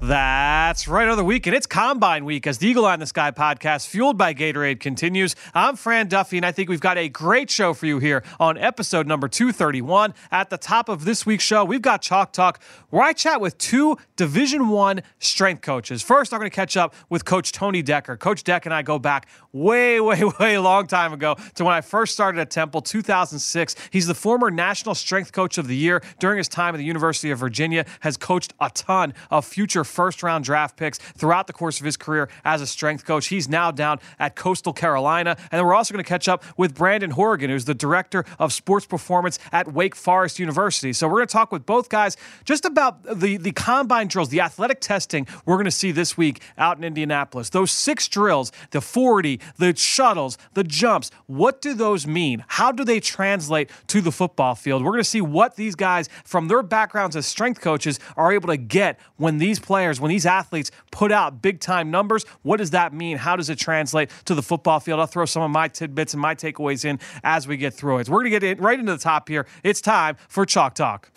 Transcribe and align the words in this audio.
That's 0.00 0.86
right. 0.86 1.02
Another 1.02 1.24
week, 1.24 1.48
and 1.48 1.56
it's 1.56 1.66
Combine 1.66 2.24
Week 2.24 2.46
as 2.46 2.58
the 2.58 2.68
Eagle 2.68 2.88
in 2.88 3.00
the 3.00 3.06
Sky 3.06 3.32
podcast, 3.32 3.88
fueled 3.88 4.16
by 4.16 4.32
Gatorade, 4.32 4.78
continues. 4.78 5.34
I'm 5.54 5.74
Fran 5.74 6.06
Duffy, 6.06 6.36
and 6.36 6.46
I 6.46 6.52
think 6.52 6.68
we've 6.68 6.80
got 6.80 6.96
a 6.96 7.08
great 7.08 7.50
show 7.50 7.74
for 7.74 7.86
you 7.86 7.98
here 7.98 8.22
on 8.38 8.56
episode 8.58 9.08
number 9.08 9.26
231. 9.26 10.14
At 10.30 10.50
the 10.50 10.56
top 10.56 10.88
of 10.88 11.04
this 11.04 11.26
week's 11.26 11.42
show, 11.42 11.64
we've 11.64 11.82
got 11.82 12.00
Chalk 12.00 12.32
Talk, 12.32 12.62
where 12.90 13.02
I 13.02 13.12
chat 13.12 13.40
with 13.40 13.58
two 13.58 13.98
Division 14.14 14.68
One 14.68 15.02
strength 15.18 15.62
coaches. 15.62 16.00
First, 16.00 16.32
I'm 16.32 16.38
going 16.38 16.48
to 16.48 16.54
catch 16.54 16.76
up 16.76 16.94
with 17.08 17.24
Coach 17.24 17.50
Tony 17.50 17.82
Decker. 17.82 18.16
Coach 18.16 18.44
Deck 18.44 18.66
and 18.66 18.74
I 18.74 18.82
go 18.82 19.00
back 19.00 19.26
way, 19.52 19.98
way, 20.00 20.22
way 20.38 20.58
long 20.58 20.86
time 20.86 21.12
ago 21.12 21.34
to 21.56 21.64
when 21.64 21.74
I 21.74 21.80
first 21.80 22.14
started 22.14 22.40
at 22.40 22.50
Temple, 22.50 22.82
2006. 22.82 23.74
He's 23.90 24.06
the 24.06 24.14
former 24.14 24.52
National 24.52 24.94
Strength 24.94 25.32
Coach 25.32 25.58
of 25.58 25.66
the 25.66 25.76
Year 25.76 26.04
during 26.20 26.38
his 26.38 26.46
time 26.46 26.76
at 26.76 26.78
the 26.78 26.84
University 26.84 27.32
of 27.32 27.40
Virginia. 27.40 27.84
Has 28.00 28.16
coached 28.16 28.54
a 28.60 28.70
ton 28.70 29.12
of 29.32 29.44
future 29.44 29.84
first 29.88 30.22
round 30.22 30.44
draft 30.44 30.76
picks 30.76 30.98
throughout 30.98 31.46
the 31.46 31.52
course 31.52 31.80
of 31.80 31.84
his 31.84 31.96
career 31.96 32.28
as 32.44 32.60
a 32.60 32.66
strength 32.66 33.04
coach. 33.04 33.28
He's 33.28 33.48
now 33.48 33.70
down 33.70 34.00
at 34.18 34.36
Coastal 34.36 34.72
Carolina. 34.72 35.36
And 35.50 35.58
then 35.58 35.64
we're 35.64 35.74
also 35.74 35.92
going 35.92 36.04
to 36.04 36.08
catch 36.08 36.28
up 36.28 36.44
with 36.56 36.74
Brandon 36.74 37.10
Horrigan, 37.10 37.50
who's 37.50 37.64
the 37.64 37.74
director 37.74 38.24
of 38.38 38.52
sports 38.52 38.86
performance 38.86 39.38
at 39.52 39.72
Wake 39.72 39.94
Forest 39.96 40.38
University. 40.38 40.92
So 40.92 41.08
we're 41.08 41.16
going 41.16 41.28
to 41.28 41.32
talk 41.32 41.52
with 41.52 41.66
both 41.66 41.88
guys 41.88 42.16
just 42.44 42.64
about 42.64 43.02
the, 43.02 43.36
the 43.36 43.52
combine 43.52 44.08
drills, 44.08 44.28
the 44.28 44.40
athletic 44.40 44.80
testing 44.80 45.26
we're 45.44 45.56
going 45.56 45.64
to 45.64 45.70
see 45.70 45.92
this 45.92 46.16
week 46.16 46.42
out 46.56 46.76
in 46.78 46.84
Indianapolis. 46.84 47.50
Those 47.50 47.70
six 47.70 48.08
drills, 48.08 48.52
the 48.70 48.80
40, 48.80 49.40
the 49.56 49.74
shuttles, 49.74 50.38
the 50.54 50.64
jumps, 50.64 51.10
what 51.26 51.60
do 51.60 51.74
those 51.74 52.06
mean? 52.06 52.44
How 52.48 52.72
do 52.72 52.84
they 52.84 53.00
translate 53.00 53.70
to 53.88 54.00
the 54.00 54.12
football 54.12 54.54
field? 54.54 54.84
We're 54.84 54.92
going 54.92 55.00
to 55.00 55.08
see 55.08 55.20
what 55.20 55.56
these 55.56 55.74
guys, 55.74 56.08
from 56.24 56.48
their 56.48 56.62
backgrounds 56.62 57.16
as 57.16 57.26
strength 57.26 57.60
coaches, 57.60 57.98
are 58.16 58.32
able 58.32 58.48
to 58.48 58.56
get 58.56 58.98
when 59.16 59.38
these 59.38 59.58
players 59.58 59.77
players, 59.78 60.00
when 60.00 60.08
these 60.08 60.26
athletes 60.26 60.72
put 60.90 61.12
out 61.12 61.40
big 61.40 61.60
time 61.60 61.88
numbers, 61.88 62.24
what 62.42 62.56
does 62.56 62.70
that 62.70 62.92
mean? 62.92 63.16
How 63.16 63.36
does 63.36 63.48
it 63.48 63.60
translate 63.60 64.10
to 64.24 64.34
the 64.34 64.42
football 64.42 64.80
field? 64.80 64.98
I'll 64.98 65.06
throw 65.06 65.24
some 65.24 65.40
of 65.40 65.52
my 65.52 65.68
tidbits 65.68 66.14
and 66.14 66.20
my 66.20 66.34
takeaways 66.34 66.84
in 66.84 66.98
as 67.22 67.46
we 67.46 67.56
get 67.56 67.74
through 67.74 67.98
it. 67.98 68.08
We're 68.08 68.22
going 68.22 68.32
to 68.32 68.40
get 68.40 68.42
in, 68.42 68.58
right 68.58 68.76
into 68.76 68.90
the 68.90 68.98
top 68.98 69.28
here. 69.28 69.46
It's 69.62 69.80
time 69.80 70.16
for 70.28 70.44
Chalk 70.44 70.74
Talk. 70.74 71.10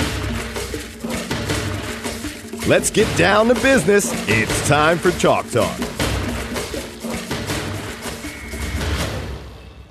Let's 2.67 2.91
get 2.91 3.17
down 3.17 3.47
to 3.47 3.55
business. 3.55 4.11
It's 4.29 4.67
time 4.67 4.99
for 4.99 5.09
Chalk 5.17 5.49
Talk. 5.49 6.00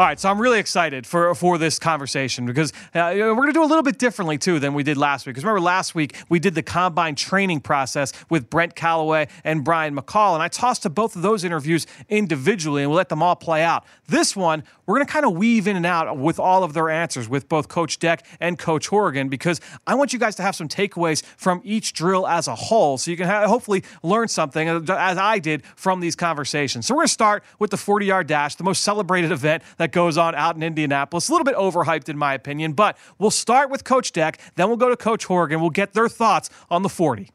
All 0.00 0.06
right, 0.06 0.18
so 0.18 0.30
I'm 0.30 0.40
really 0.40 0.58
excited 0.58 1.06
for 1.06 1.34
for 1.34 1.58
this 1.58 1.78
conversation 1.78 2.46
because 2.46 2.72
uh, 2.94 3.12
we're 3.14 3.34
going 3.34 3.48
to 3.48 3.52
do 3.52 3.62
a 3.62 3.68
little 3.68 3.82
bit 3.82 3.98
differently 3.98 4.38
too 4.38 4.58
than 4.58 4.72
we 4.72 4.82
did 4.82 4.96
last 4.96 5.26
week. 5.26 5.34
Because 5.34 5.44
remember, 5.44 5.60
last 5.60 5.94
week 5.94 6.16
we 6.30 6.38
did 6.38 6.54
the 6.54 6.62
combine 6.62 7.14
training 7.14 7.60
process 7.60 8.14
with 8.30 8.48
Brent 8.48 8.74
Calloway 8.74 9.28
and 9.44 9.62
Brian 9.62 9.94
McCall, 9.94 10.32
and 10.32 10.42
I 10.42 10.48
tossed 10.48 10.84
to 10.84 10.88
both 10.88 11.16
of 11.16 11.20
those 11.20 11.44
interviews 11.44 11.86
individually, 12.08 12.80
and 12.80 12.90
we'll 12.90 12.96
let 12.96 13.10
them 13.10 13.22
all 13.22 13.36
play 13.36 13.62
out. 13.62 13.84
This 14.08 14.34
one, 14.34 14.62
we're 14.86 14.96
going 14.96 15.06
to 15.06 15.12
kind 15.12 15.26
of 15.26 15.34
weave 15.34 15.68
in 15.68 15.76
and 15.76 15.84
out 15.84 16.16
with 16.16 16.40
all 16.40 16.64
of 16.64 16.72
their 16.72 16.88
answers 16.88 17.28
with 17.28 17.46
both 17.46 17.68
Coach 17.68 17.98
Deck 17.98 18.26
and 18.40 18.58
Coach 18.58 18.88
Horrigan 18.88 19.28
because 19.28 19.60
I 19.86 19.96
want 19.96 20.14
you 20.14 20.18
guys 20.18 20.34
to 20.36 20.42
have 20.42 20.56
some 20.56 20.66
takeaways 20.66 21.22
from 21.36 21.60
each 21.62 21.92
drill 21.92 22.26
as 22.26 22.48
a 22.48 22.54
whole, 22.54 22.96
so 22.96 23.10
you 23.10 23.18
can 23.18 23.26
ha- 23.26 23.46
hopefully 23.46 23.84
learn 24.02 24.28
something 24.28 24.66
uh, 24.66 24.80
as 24.88 25.18
I 25.18 25.40
did 25.40 25.62
from 25.76 26.00
these 26.00 26.16
conversations. 26.16 26.86
So 26.86 26.94
we're 26.94 27.00
going 27.00 27.08
to 27.08 27.12
start 27.12 27.44
with 27.58 27.70
the 27.70 27.76
40 27.76 28.06
yard 28.06 28.28
dash, 28.28 28.54
the 28.54 28.64
most 28.64 28.82
celebrated 28.82 29.30
event 29.30 29.62
that 29.76 29.89
goes 29.92 30.16
on 30.16 30.34
out 30.34 30.56
in 30.56 30.62
Indianapolis. 30.62 31.28
A 31.28 31.32
little 31.32 31.44
bit 31.44 31.56
overhyped, 31.56 32.08
in 32.08 32.18
my 32.18 32.34
opinion, 32.34 32.72
but 32.72 32.96
we'll 33.18 33.30
start 33.30 33.70
with 33.70 33.84
Coach 33.84 34.12
Deck, 34.12 34.38
then 34.56 34.68
we'll 34.68 34.76
go 34.76 34.88
to 34.88 34.96
Coach 34.96 35.24
Horgan. 35.24 35.60
We'll 35.60 35.70
get 35.70 35.92
their 35.92 36.08
thoughts 36.08 36.50
on 36.70 36.82
the 36.82 36.88
40. 36.88 37.30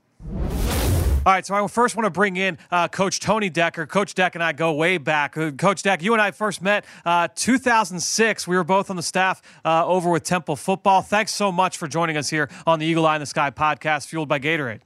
All 1.26 1.34
right, 1.34 1.44
so 1.44 1.56
I 1.56 1.68
first 1.68 1.96
want 1.96 2.06
to 2.06 2.12
bring 2.12 2.36
in 2.36 2.60
uh, 2.70 2.88
Coach 2.88 3.20
Tony 3.20 3.50
Decker. 3.50 3.88
Coach 3.88 4.14
Deck 4.14 4.36
and 4.36 4.44
I 4.44 4.52
go 4.54 4.74
way 4.74 5.00
back. 5.00 5.36
Uh, 5.36 5.50
Coach 5.50 5.82
Deck, 5.82 6.04
you 6.04 6.14
and 6.14 6.22
I 6.22 6.30
first 6.30 6.62
met 6.62 6.86
uh, 7.04 7.30
2006. 7.34 8.48
We 8.48 8.56
were 8.56 8.64
both 8.64 8.92
on 8.92 8.96
the 8.96 9.02
staff 9.02 9.42
uh, 9.66 9.88
over 9.88 10.12
with 10.12 10.24
Temple 10.24 10.56
Football. 10.56 11.02
Thanks 11.02 11.34
so 11.34 11.52
much 11.52 11.80
for 11.80 11.88
joining 11.88 12.16
us 12.16 12.30
here 12.30 12.48
on 12.68 12.78
the 12.78 12.86
Eagle 12.86 13.08
Eye 13.08 13.16
in 13.16 13.22
the 13.22 13.26
Sky 13.26 13.50
podcast, 13.50 14.06
fueled 14.06 14.28
by 14.28 14.38
Gatorade. 14.38 14.82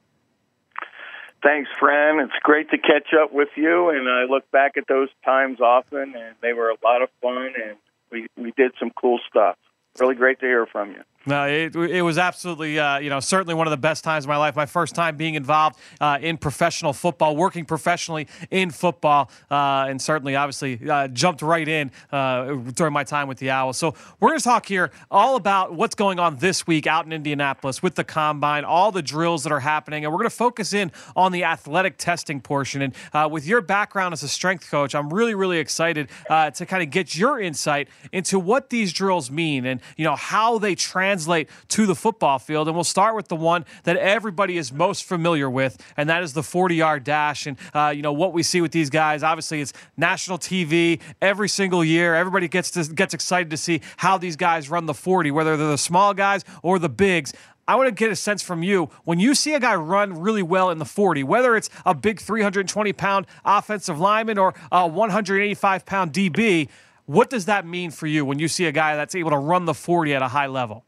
Thanks, 1.42 1.70
Fran. 1.80 2.20
It's 2.20 2.34
great 2.44 2.70
to 2.72 2.78
catch 2.78 3.14
up 3.20 3.32
with 3.32 3.50
you, 3.56 3.90
and 3.90 4.10
I 4.10 4.24
look 4.24 4.50
back 4.52 4.76
at 4.78 4.88
those 4.88 5.10
times 5.24 5.62
often, 5.62 6.14
and 6.16 6.36
they 6.42 6.54
were 6.54 6.70
a 6.70 6.76
lot 6.84 7.02
of 7.02 7.10
fun, 7.22 7.54
and 7.56 7.78
we 8.12 8.28
we 8.36 8.52
did 8.58 8.74
some 8.80 8.92
cool 9.00 9.20
stuff. 9.30 9.58
Really 10.00 10.16
great 10.16 10.40
to 10.42 10.46
hear 10.46 10.66
from 10.66 10.92
you. 10.92 11.02
No, 11.26 11.46
it, 11.46 11.76
it 11.76 12.02
was 12.02 12.18
absolutely, 12.18 12.80
uh, 12.80 13.00
you 13.00 13.10
know, 13.10 13.20
certainly 13.20 13.54
one 13.54 13.68
of 13.68 13.72
the 13.72 13.78
best 13.78 14.06
times 14.06 14.24
of 14.24 14.30
my 14.30 14.38
life. 14.38 14.56
My 14.56 14.66
first 14.66 14.96
time 14.96 15.18
being 15.18 15.36
involved 15.36 15.78
uh, 16.00 16.18
in 16.22 16.38
professional 16.38 16.94
football, 16.94 17.36
working 17.36 17.66
professionally 17.66 18.28
in 18.52 18.72
football, 18.72 19.30
uh, 19.52 19.88
and 19.90 20.02
certainly, 20.02 20.38
obviously, 20.38 20.80
uh, 20.90 21.10
jumped 21.10 21.42
right 21.42 21.68
in 21.68 21.92
uh, 22.14 22.54
during 22.74 22.94
my 22.94 23.04
time 23.04 23.28
with 23.28 23.38
the 23.40 23.50
Owls. 23.50 23.78
So 23.78 23.96
we're 24.22 24.30
going 24.30 24.40
to 24.40 24.44
talk 24.44 24.66
here 24.66 24.92
all 25.12 25.36
about 25.36 25.74
what's 25.74 25.94
going 25.94 26.20
on 26.20 26.38
this 26.38 26.66
week 26.66 26.88
out 26.88 27.06
in 27.06 27.12
Indianapolis 27.12 27.84
with 27.84 27.96
the 27.96 28.06
combine, 28.06 28.64
all 28.64 28.94
the 28.94 29.02
drills 29.02 29.44
that 29.44 29.52
are 29.52 29.60
happening, 29.60 30.06
and 30.06 30.14
we're 30.14 30.20
going 30.20 30.30
to 30.30 30.36
focus 30.36 30.72
in 30.72 30.90
on 31.18 31.34
the 31.34 31.44
athletic 31.44 31.98
testing 31.98 32.40
portion. 32.40 32.82
And 32.82 32.96
uh, 33.12 33.28
with 33.30 33.46
your 33.46 33.60
background 33.60 34.14
as 34.14 34.24
a 34.24 34.30
strength 34.30 34.72
coach, 34.72 34.96
I'm 34.96 35.14
really, 35.14 35.36
really 35.36 35.60
excited 35.60 36.08
to 36.30 36.66
kind 36.66 36.82
of 36.82 36.90
get 36.92 37.18
your 37.18 37.42
insight 37.42 37.90
into 38.14 38.40
what 38.40 38.70
these 38.70 38.94
drills 38.94 39.30
mean 39.30 39.66
and 39.66 39.82
you 39.98 40.06
know 40.06 40.16
how 40.16 40.58
they 40.58 40.76
translate 40.76 41.09
translate 41.10 41.50
to 41.68 41.88
the 41.88 41.96
football 41.96 42.38
field. 42.38 42.68
And 42.68 42.76
we'll 42.76 42.84
start 42.84 43.16
with 43.16 43.30
the 43.30 43.36
one 43.36 43.66
that 43.84 43.98
everybody 43.98 44.58
is 44.60 44.72
most 44.72 45.04
familiar 45.06 45.50
with, 45.50 45.82
and 45.98 46.08
that 46.08 46.22
is 46.22 46.34
the 46.34 46.44
40 46.44 46.76
yard 46.76 47.04
dash. 47.04 47.48
And, 47.48 47.58
uh, 47.74 47.92
you 47.96 48.04
know, 48.04 48.14
what 48.14 48.32
we 48.32 48.44
see 48.44 48.62
with 48.62 48.72
these 48.72 48.92
guys, 48.92 49.24
obviously, 49.24 49.60
it's 49.60 49.74
national 49.98 50.38
TV 50.38 51.02
every 51.20 51.50
single 51.50 51.84
year. 51.84 52.14
Everybody 52.14 52.48
gets, 52.48 52.70
to, 52.72 52.84
gets 52.94 53.16
excited 53.16 53.50
to 53.50 53.58
see 53.58 53.82
how 53.98 54.20
these 54.20 54.36
guys 54.36 54.70
run 54.70 54.86
the 54.86 54.94
40, 54.94 55.32
whether 55.32 55.58
they're 55.58 55.68
the 55.68 55.78
small 55.80 56.14
guys 56.14 56.46
or 56.62 56.78
the 56.78 56.90
bigs. 56.90 57.34
I 57.68 57.76
want 57.76 57.88
to 57.88 57.92
get 57.92 58.12
a 58.12 58.16
sense 58.16 58.44
from 58.44 58.62
you 58.62 58.90
when 59.06 59.20
you 59.20 59.34
see 59.34 59.56
a 59.56 59.60
guy 59.60 59.76
run 59.76 60.22
really 60.22 60.44
well 60.44 60.70
in 60.70 60.78
the 60.78 60.86
40, 60.86 61.24
whether 61.24 61.56
it's 61.56 61.72
a 61.88 61.96
big 61.96 62.20
320 62.20 62.94
pound 62.94 63.26
offensive 63.44 64.00
lineman 64.00 64.38
or 64.38 64.54
a 64.72 64.88
185 64.88 65.86
pound 65.86 66.14
DB, 66.14 66.70
what 67.10 67.32
does 67.32 67.46
that 67.46 67.66
mean 67.66 67.90
for 67.90 68.06
you 68.06 68.24
when 68.24 68.38
you 68.38 68.48
see 68.48 68.66
a 68.66 68.72
guy 68.72 68.96
that's 68.96 69.16
able 69.16 69.32
to 69.32 69.38
run 69.38 69.66
the 69.66 69.74
40 69.74 70.14
at 70.14 70.22
a 70.22 70.28
high 70.28 70.46
level? 70.46 70.86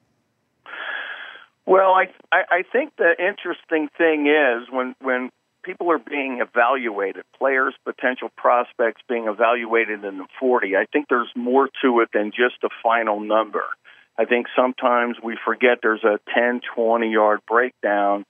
Well, 1.66 1.94
I, 1.94 2.08
I 2.32 2.64
think 2.72 2.94
the 2.98 3.12
interesting 3.20 3.90
thing 3.98 4.28
is 4.28 4.68
when 4.72 4.96
when 5.02 5.30
people 5.64 5.92
are 5.92 6.00
being 6.00 6.42
evaluated, 6.42 7.24
players, 7.38 7.74
potential 7.86 8.30
prospects 8.36 9.02
being 9.08 9.28
evaluated 9.28 10.04
in 10.04 10.18
the 10.18 10.26
40. 10.40 10.76
I 10.76 10.86
think 10.92 11.08
there's 11.08 11.30
more 11.36 11.70
to 11.84 12.00
it 12.02 12.10
than 12.14 12.32
just 12.32 12.64
a 12.64 12.70
final 12.82 13.20
number. 13.20 13.64
I 14.18 14.26
think 14.26 14.48
sometimes 14.56 15.18
we 15.24 15.38
forget 15.44 15.80
there's 15.82 16.04
a 16.04 16.20
10, 16.34 16.62
20 16.76 17.12
yard 17.12 17.40
breakdown 17.48 18.26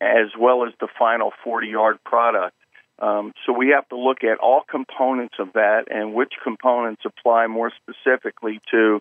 as 0.00 0.30
well 0.38 0.64
as 0.64 0.72
the 0.80 0.88
final 0.98 1.32
40 1.44 1.68
yard 1.68 1.98
product. 2.04 2.54
Um, 3.00 3.32
so 3.46 3.52
we 3.52 3.68
have 3.68 3.88
to 3.88 3.96
look 3.96 4.24
at 4.24 4.38
all 4.38 4.62
components 4.68 5.36
of 5.38 5.52
that 5.52 5.84
and 5.90 6.14
which 6.14 6.32
components 6.42 7.02
apply 7.04 7.46
more 7.46 7.70
specifically 7.82 8.60
to 8.72 9.00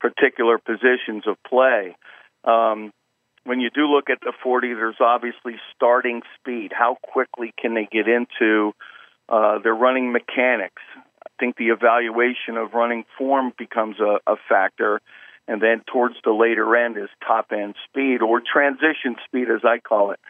particular 0.00 0.58
positions 0.58 1.24
of 1.26 1.36
play. 1.46 1.96
Um, 2.44 2.92
when 3.44 3.60
you 3.60 3.70
do 3.70 3.86
look 3.86 4.10
at 4.10 4.20
the 4.20 4.32
40, 4.42 4.74
there's 4.74 5.00
obviously 5.00 5.54
starting 5.74 6.22
speed. 6.38 6.72
How 6.72 6.96
quickly 7.02 7.54
can 7.60 7.74
they 7.74 7.88
get 7.90 8.06
into 8.08 8.72
uh, 9.28 9.58
their 9.58 9.74
running 9.74 10.12
mechanics? 10.12 10.82
I 10.96 11.30
think 11.38 11.56
the 11.56 11.68
evaluation 11.68 12.56
of 12.56 12.74
running 12.74 13.04
form 13.16 13.52
becomes 13.56 13.96
a, 14.00 14.18
a 14.26 14.36
factor. 14.48 15.00
And 15.46 15.62
then 15.62 15.82
towards 15.90 16.16
the 16.24 16.32
later 16.32 16.76
end 16.76 16.98
is 16.98 17.08
top 17.26 17.52
end 17.52 17.74
speed 17.88 18.20
or 18.22 18.40
transition 18.40 19.16
speed, 19.24 19.48
as 19.50 19.64
I 19.64 19.78
call 19.78 20.10
it. 20.10 20.20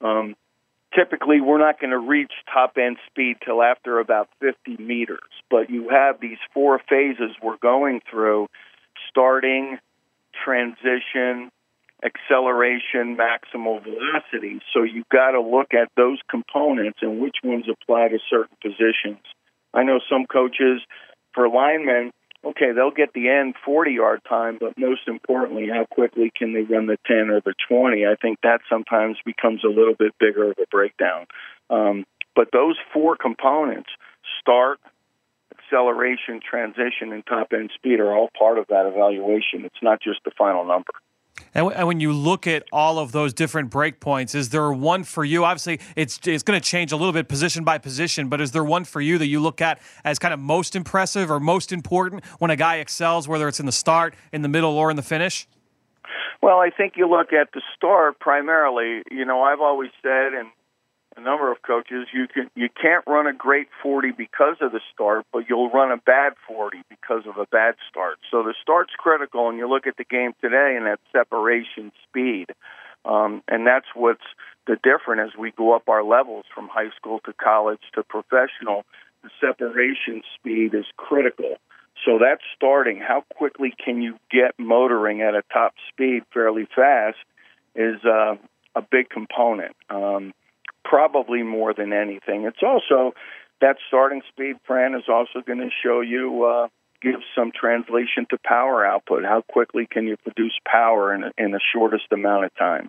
Um, 0.00 0.34
typically, 0.94 1.40
we're 1.40 1.58
not 1.58 1.80
going 1.80 1.90
to 1.90 1.98
reach 1.98 2.32
top 2.52 2.76
end 2.76 2.96
speed 3.06 3.36
till 3.44 3.62
after 3.62 4.00
about 4.00 4.28
50 4.40 4.82
meters, 4.82 5.20
but 5.50 5.70
you 5.70 5.88
have 5.90 6.20
these 6.20 6.38
four 6.52 6.80
phases 6.88 7.30
we're 7.42 7.56
going 7.58 8.00
through 8.10 8.48
starting, 9.08 9.78
transition, 10.44 11.50
acceleration, 12.04 13.16
maximal 13.16 13.82
velocity. 13.82 14.60
So 14.72 14.82
you've 14.82 15.08
got 15.08 15.32
to 15.32 15.40
look 15.40 15.72
at 15.72 15.88
those 15.96 16.18
components 16.28 16.98
and 17.02 17.20
which 17.20 17.36
ones 17.42 17.64
apply 17.68 18.08
to 18.08 18.18
certain 18.28 18.56
positions. 18.62 19.24
I 19.72 19.82
know 19.82 20.00
some 20.08 20.26
coaches 20.26 20.82
for 21.34 21.48
linemen, 21.48 22.12
okay, 22.44 22.72
they'll 22.74 22.90
get 22.90 23.12
the 23.14 23.28
end 23.28 23.54
40 23.64 23.92
yard 23.92 24.20
time, 24.28 24.58
but 24.60 24.78
most 24.78 25.08
importantly, 25.08 25.68
how 25.68 25.86
quickly 25.86 26.30
can 26.36 26.52
they 26.52 26.62
run 26.62 26.86
the 26.86 26.98
10 27.06 27.30
or 27.30 27.40
the 27.40 27.54
20? 27.68 28.06
I 28.06 28.14
think 28.20 28.38
that 28.42 28.60
sometimes 28.68 29.16
becomes 29.24 29.64
a 29.64 29.68
little 29.68 29.94
bit 29.98 30.12
bigger 30.20 30.50
of 30.50 30.58
a 30.58 30.66
breakdown. 30.70 31.26
Um, 31.70 32.04
but 32.36 32.48
those 32.52 32.76
four 32.92 33.16
components 33.16 33.90
start, 34.40 34.78
acceleration, 35.58 36.40
transition, 36.48 37.12
and 37.12 37.24
top 37.26 37.48
end 37.52 37.70
speed 37.74 38.00
are 38.00 38.12
all 38.12 38.28
part 38.38 38.58
of 38.58 38.66
that 38.68 38.86
evaluation. 38.86 39.64
It's 39.64 39.82
not 39.82 40.00
just 40.02 40.20
the 40.24 40.32
final 40.36 40.64
number. 40.64 40.92
And, 41.54 41.64
w- 41.64 41.76
and 41.76 41.86
when 41.86 42.00
you 42.00 42.12
look 42.12 42.46
at 42.46 42.64
all 42.72 42.98
of 42.98 43.12
those 43.12 43.32
different 43.32 43.70
breakpoints, 43.70 44.34
is 44.34 44.48
there 44.48 44.72
one 44.72 45.04
for 45.04 45.24
you? 45.24 45.44
Obviously, 45.44 45.80
it's 45.96 46.18
it's 46.26 46.42
going 46.42 46.60
to 46.60 46.66
change 46.66 46.92
a 46.92 46.96
little 46.96 47.12
bit 47.12 47.28
position 47.28 47.64
by 47.64 47.78
position, 47.78 48.28
but 48.28 48.40
is 48.40 48.50
there 48.50 48.64
one 48.64 48.84
for 48.84 49.00
you 49.00 49.18
that 49.18 49.26
you 49.26 49.40
look 49.40 49.60
at 49.60 49.80
as 50.04 50.18
kind 50.18 50.34
of 50.34 50.40
most 50.40 50.74
impressive 50.74 51.30
or 51.30 51.38
most 51.38 51.72
important 51.72 52.24
when 52.38 52.50
a 52.50 52.56
guy 52.56 52.76
excels, 52.76 53.28
whether 53.28 53.46
it's 53.46 53.60
in 53.60 53.66
the 53.66 53.72
start, 53.72 54.14
in 54.32 54.42
the 54.42 54.48
middle, 54.48 54.76
or 54.76 54.90
in 54.90 54.96
the 54.96 55.02
finish? 55.02 55.46
Well, 56.42 56.58
I 56.58 56.70
think 56.70 56.94
you 56.96 57.08
look 57.08 57.32
at 57.32 57.52
the 57.54 57.62
start 57.74 58.18
primarily. 58.18 59.02
You 59.10 59.24
know, 59.24 59.42
I've 59.42 59.60
always 59.60 59.90
said, 60.02 60.34
and 60.34 60.48
a 61.16 61.20
number 61.20 61.50
of 61.50 61.62
coaches, 61.62 62.08
you 62.12 62.26
can 62.26 62.50
you 62.54 62.68
can't 62.68 63.04
run 63.06 63.26
a 63.26 63.32
great 63.32 63.68
40 63.82 64.12
because 64.12 64.56
of 64.60 64.72
the 64.72 64.80
start, 64.92 65.24
but 65.32 65.44
you'll 65.48 65.70
run 65.70 65.90
a 65.92 65.96
bad 65.96 66.34
40 66.46 66.82
because 66.88 67.22
of 67.26 67.36
a 67.36 67.46
bad 67.46 67.74
start. 67.88 68.18
So 68.30 68.42
the 68.42 68.54
start's 68.60 68.92
critical, 68.98 69.48
and 69.48 69.58
you 69.58 69.68
look 69.68 69.86
at 69.86 69.96
the 69.96 70.04
game 70.04 70.32
today 70.40 70.74
and 70.76 70.86
that 70.86 71.00
separation 71.12 71.92
speed, 72.08 72.46
um, 73.04 73.42
and 73.48 73.66
that's 73.66 73.86
what's 73.94 74.24
the 74.66 74.76
difference 74.82 75.32
as 75.32 75.38
we 75.38 75.50
go 75.52 75.74
up 75.74 75.88
our 75.88 76.02
levels 76.02 76.44
from 76.54 76.68
high 76.68 76.90
school 76.96 77.20
to 77.26 77.32
college 77.32 77.80
to 77.94 78.02
professional. 78.02 78.84
The 79.22 79.30
separation 79.40 80.22
speed 80.34 80.74
is 80.74 80.84
critical. 80.96 81.56
So 82.04 82.18
that's 82.18 82.42
starting. 82.54 82.98
How 82.98 83.24
quickly 83.34 83.72
can 83.82 84.02
you 84.02 84.18
get 84.30 84.52
motoring 84.58 85.22
at 85.22 85.34
a 85.34 85.42
top 85.52 85.74
speed 85.88 86.22
fairly 86.32 86.66
fast 86.74 87.16
is 87.74 88.04
uh, 88.04 88.36
a 88.74 88.82
big 88.82 89.08
component. 89.08 89.74
Um, 89.88 90.34
probably 90.84 91.42
more 91.42 91.74
than 91.74 91.92
anything. 91.92 92.44
It's 92.44 92.62
also 92.62 93.14
that 93.60 93.76
starting 93.88 94.22
speed, 94.28 94.56
Fran, 94.66 94.94
is 94.94 95.08
also 95.08 95.40
going 95.46 95.60
to 95.60 95.70
show 95.82 96.00
you. 96.00 96.44
Uh, 96.44 96.68
give 97.02 97.20
some 97.36 97.52
translation 97.54 98.26
to 98.30 98.38
power 98.42 98.84
output. 98.84 99.24
How 99.24 99.42
quickly 99.46 99.86
can 99.90 100.06
you 100.06 100.16
produce 100.16 100.58
power 100.66 101.14
in, 101.14 101.24
in 101.36 101.50
the 101.50 101.60
shortest 101.74 102.06
amount 102.10 102.46
of 102.46 102.54
time? 102.54 102.88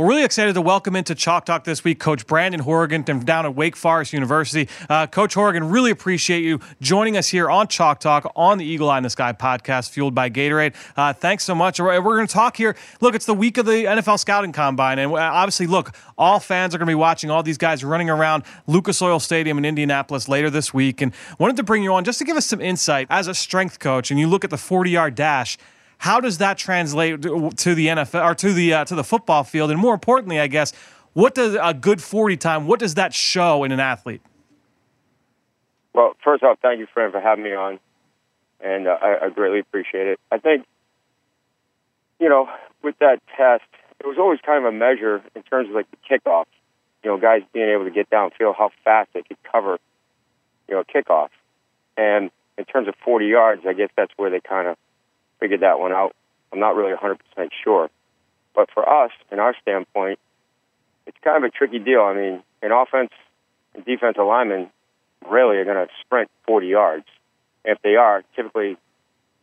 We're 0.00 0.08
really 0.08 0.24
excited 0.24 0.54
to 0.54 0.62
welcome 0.62 0.96
into 0.96 1.14
Chalk 1.14 1.44
Talk 1.44 1.64
this 1.64 1.84
week 1.84 2.00
Coach 2.00 2.26
Brandon 2.26 2.60
Horrigan 2.62 3.04
from 3.04 3.22
down 3.22 3.44
at 3.44 3.54
Wake 3.54 3.76
Forest 3.76 4.14
University. 4.14 4.66
Uh, 4.88 5.06
Coach 5.06 5.34
Horrigan, 5.34 5.68
really 5.68 5.90
appreciate 5.90 6.42
you 6.42 6.58
joining 6.80 7.18
us 7.18 7.28
here 7.28 7.50
on 7.50 7.68
Chalk 7.68 8.00
Talk 8.00 8.32
on 8.34 8.56
the 8.56 8.64
Eagle 8.64 8.88
Eye 8.88 8.96
in 8.96 9.02
the 9.02 9.10
Sky 9.10 9.34
podcast, 9.34 9.90
fueled 9.90 10.14
by 10.14 10.30
Gatorade. 10.30 10.74
Uh, 10.96 11.12
thanks 11.12 11.44
so 11.44 11.54
much. 11.54 11.78
We're, 11.78 12.00
we're 12.00 12.16
going 12.16 12.26
to 12.26 12.32
talk 12.32 12.56
here. 12.56 12.76
Look, 13.02 13.14
it's 13.14 13.26
the 13.26 13.34
week 13.34 13.58
of 13.58 13.66
the 13.66 13.84
NFL 13.84 14.18
Scouting 14.18 14.52
Combine, 14.52 14.98
and 14.98 15.12
uh, 15.12 15.16
obviously, 15.16 15.66
look, 15.66 15.94
all 16.16 16.40
fans 16.40 16.74
are 16.74 16.78
going 16.78 16.86
to 16.86 16.92
be 16.92 16.94
watching 16.94 17.30
all 17.30 17.42
these 17.42 17.58
guys 17.58 17.84
running 17.84 18.08
around 18.08 18.44
Lucas 18.66 19.02
Oil 19.02 19.20
Stadium 19.20 19.58
in 19.58 19.66
Indianapolis 19.66 20.30
later 20.30 20.48
this 20.48 20.72
week, 20.72 21.02
and 21.02 21.12
wanted 21.38 21.58
to 21.58 21.62
bring 21.62 21.82
you 21.82 21.92
on 21.92 22.04
just 22.04 22.18
to 22.20 22.24
give 22.24 22.38
us 22.38 22.46
some 22.46 22.62
insight 22.62 23.06
as 23.10 23.28
a 23.28 23.34
strength 23.34 23.78
coach. 23.78 24.10
And 24.10 24.18
you 24.18 24.28
look 24.28 24.44
at 24.44 24.50
the 24.50 24.56
40 24.56 24.92
yard 24.92 25.14
dash. 25.14 25.58
How 26.00 26.18
does 26.18 26.38
that 26.38 26.56
translate 26.56 27.20
to 27.20 27.74
the 27.74 27.88
NFL 27.88 28.24
or 28.24 28.34
to 28.36 28.54
the 28.54 28.72
uh, 28.72 28.84
to 28.86 28.94
the 28.94 29.04
football 29.04 29.44
field? 29.44 29.70
And 29.70 29.78
more 29.78 29.92
importantly, 29.92 30.40
I 30.40 30.46
guess, 30.46 30.72
what 31.12 31.34
does 31.34 31.58
a 31.60 31.74
good 31.74 32.02
40 32.02 32.38
time? 32.38 32.66
What 32.66 32.80
does 32.80 32.94
that 32.94 33.12
show 33.12 33.64
in 33.64 33.70
an 33.70 33.80
athlete? 33.80 34.22
Well, 35.92 36.16
first 36.24 36.42
off, 36.42 36.58
thank 36.62 36.78
you, 36.78 36.86
Fran, 36.94 37.12
for 37.12 37.20
having 37.20 37.44
me 37.44 37.52
on, 37.52 37.78
and 38.62 38.88
uh, 38.88 38.96
I, 38.98 39.26
I 39.26 39.28
greatly 39.28 39.58
appreciate 39.58 40.06
it. 40.06 40.18
I 40.32 40.38
think, 40.38 40.64
you 42.18 42.30
know, 42.30 42.48
with 42.82 42.98
that 43.00 43.20
test, 43.36 43.64
it 43.98 44.06
was 44.06 44.16
always 44.18 44.40
kind 44.40 44.64
of 44.64 44.72
a 44.72 44.74
measure 44.74 45.20
in 45.36 45.42
terms 45.42 45.68
of 45.68 45.74
like 45.74 45.86
the 45.90 45.98
kickoff. 45.98 46.46
You 47.04 47.10
know, 47.10 47.18
guys 47.18 47.42
being 47.52 47.68
able 47.68 47.84
to 47.84 47.90
get 47.90 48.08
downfield, 48.08 48.56
how 48.56 48.70
fast 48.84 49.10
they 49.12 49.20
could 49.20 49.42
cover, 49.52 49.78
you 50.66 50.76
know, 50.76 50.82
kickoff. 50.82 51.28
And 51.98 52.30
in 52.56 52.64
terms 52.64 52.88
of 52.88 52.94
40 53.04 53.26
yards, 53.26 53.62
I 53.68 53.74
guess 53.74 53.90
that's 53.98 54.12
where 54.16 54.30
they 54.30 54.40
kind 54.40 54.66
of 54.66 54.78
figured 55.40 55.60
that 55.60 55.80
one 55.80 55.92
out. 55.92 56.14
I'm 56.52 56.60
not 56.60 56.76
really 56.76 56.94
100% 56.94 57.16
sure. 57.64 57.90
But 58.54 58.68
for 58.72 58.88
us, 58.88 59.10
in 59.32 59.38
our 59.38 59.54
standpoint, 59.62 60.18
it's 61.06 61.16
kind 61.22 61.36
of 61.36 61.44
a 61.44 61.50
tricky 61.50 61.78
deal. 61.78 62.02
I 62.02 62.14
mean, 62.14 62.42
an 62.62 62.72
offense 62.72 63.10
and 63.74 63.84
defensive 63.84 64.24
linemen 64.24 64.70
really 65.28 65.56
are 65.56 65.64
going 65.64 65.76
to 65.76 65.92
sprint 66.04 66.30
40 66.46 66.66
yards. 66.66 67.06
And 67.64 67.76
if 67.76 67.82
they 67.82 67.96
are, 67.96 68.22
typically 68.34 68.76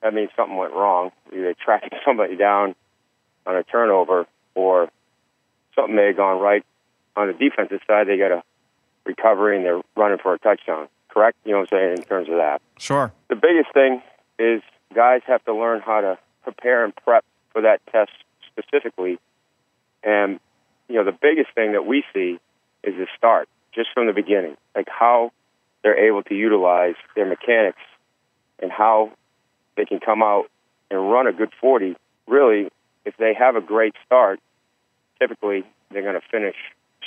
that 0.01 0.13
means 0.13 0.29
something 0.35 0.57
went 0.57 0.73
wrong. 0.73 1.11
Either 1.33 1.53
tracking 1.53 1.97
somebody 2.05 2.35
down 2.35 2.75
on 3.45 3.55
a 3.55 3.63
turnover 3.63 4.25
or 4.55 4.89
something 5.75 5.95
may 5.95 6.07
have 6.07 6.17
gone 6.17 6.39
right 6.39 6.63
on 7.15 7.27
the 7.27 7.33
defensive 7.33 7.79
side. 7.87 8.07
They 8.07 8.17
got 8.17 8.31
a 8.31 8.43
recovery 9.05 9.57
and 9.57 9.65
they're 9.65 9.81
running 9.95 10.19
for 10.21 10.33
a 10.33 10.39
touchdown. 10.39 10.87
Correct? 11.09 11.37
You 11.45 11.53
know 11.53 11.59
what 11.59 11.73
I'm 11.73 11.79
saying 11.79 11.97
in 11.97 12.03
terms 12.03 12.29
of 12.29 12.35
that. 12.35 12.61
Sure. 12.77 13.11
The 13.29 13.35
biggest 13.35 13.73
thing 13.73 14.01
is 14.37 14.61
guys 14.93 15.21
have 15.27 15.43
to 15.45 15.53
learn 15.53 15.81
how 15.81 16.01
to 16.01 16.17
prepare 16.43 16.83
and 16.83 16.95
prep 16.95 17.25
for 17.51 17.61
that 17.61 17.81
test 17.91 18.11
specifically. 18.47 19.19
And, 20.03 20.39
you 20.87 20.95
know, 20.95 21.03
the 21.03 21.17
biggest 21.19 21.53
thing 21.55 21.73
that 21.73 21.85
we 21.85 22.03
see 22.13 22.39
is 22.83 22.95
the 22.95 23.07
start, 23.17 23.49
just 23.73 23.89
from 23.93 24.07
the 24.07 24.13
beginning, 24.13 24.55
like 24.75 24.87
how 24.87 25.31
they're 25.83 26.07
able 26.07 26.23
to 26.23 26.35
utilize 26.35 26.95
their 27.15 27.25
mechanics 27.25 27.81
and 28.59 28.71
how 28.71 29.11
they 29.75 29.85
can 29.85 29.99
come 29.99 30.23
out 30.23 30.49
and 30.89 31.11
run 31.11 31.27
a 31.27 31.33
good 31.33 31.51
40. 31.59 31.95
Really, 32.27 32.69
if 33.05 33.15
they 33.17 33.33
have 33.33 33.55
a 33.55 33.61
great 33.61 33.93
start, 34.05 34.39
typically 35.19 35.63
they're 35.91 36.01
going 36.01 36.19
to 36.19 36.27
finish 36.31 36.55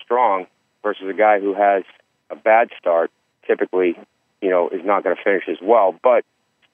strong 0.02 0.46
versus 0.82 1.08
a 1.08 1.12
guy 1.12 1.40
who 1.40 1.54
has 1.54 1.84
a 2.30 2.36
bad 2.36 2.70
start, 2.78 3.10
typically, 3.46 3.98
you 4.40 4.50
know, 4.50 4.68
is 4.68 4.84
not 4.84 5.04
going 5.04 5.16
to 5.16 5.22
finish 5.22 5.44
as 5.48 5.58
well. 5.62 5.94
But 6.02 6.24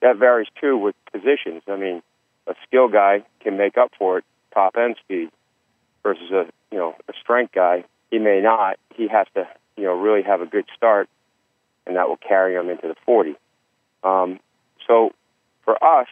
that 0.01 0.17
varies 0.17 0.47
too 0.59 0.77
with 0.77 0.95
positions. 1.11 1.63
I 1.67 1.75
mean, 1.75 2.01
a 2.47 2.55
skill 2.65 2.87
guy 2.87 3.23
can 3.41 3.57
make 3.57 3.77
up 3.77 3.91
for 3.97 4.19
it 4.19 4.25
top 4.53 4.75
end 4.77 4.95
speed 5.03 5.29
versus 6.03 6.31
a 6.31 6.45
you 6.71 6.77
know 6.77 6.95
a 7.07 7.13
strength 7.21 7.53
guy. 7.53 7.83
He 8.11 8.19
may 8.19 8.41
not. 8.41 8.77
He 8.95 9.07
has 9.07 9.27
to 9.35 9.47
you 9.75 9.83
know 9.83 9.93
really 9.93 10.23
have 10.23 10.41
a 10.41 10.45
good 10.45 10.65
start, 10.75 11.09
and 11.85 11.95
that 11.95 12.07
will 12.07 12.17
carry 12.17 12.55
him 12.55 12.69
into 12.69 12.87
the 12.87 12.95
40. 13.05 13.35
Um, 14.03 14.39
so 14.87 15.11
for 15.63 15.81
us, 15.83 16.07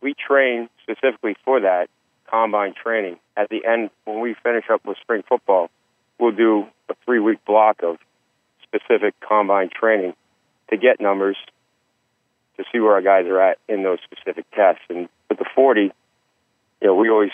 we 0.00 0.14
train 0.14 0.68
specifically 0.82 1.36
for 1.44 1.60
that 1.60 1.88
combine 2.28 2.74
training. 2.74 3.18
At 3.36 3.48
the 3.50 3.64
end, 3.64 3.90
when 4.04 4.20
we 4.20 4.34
finish 4.42 4.64
up 4.72 4.84
with 4.84 4.96
spring 4.98 5.22
football, 5.28 5.70
we'll 6.18 6.32
do 6.32 6.66
a 6.88 6.94
three 7.04 7.20
week 7.20 7.44
block 7.44 7.82
of 7.82 7.98
specific 8.62 9.14
combine 9.20 9.70
training 9.70 10.14
to 10.70 10.76
get 10.76 11.00
numbers 11.00 11.36
to 12.62 12.68
see 12.72 12.80
where 12.80 12.92
our 12.92 13.02
guys 13.02 13.26
are 13.26 13.40
at 13.40 13.58
in 13.68 13.82
those 13.82 13.98
specific 14.04 14.50
tests. 14.52 14.82
And 14.88 15.08
with 15.28 15.38
the 15.38 15.46
40, 15.54 15.80
you 15.82 15.90
know, 16.82 16.94
we 16.94 17.10
always 17.10 17.30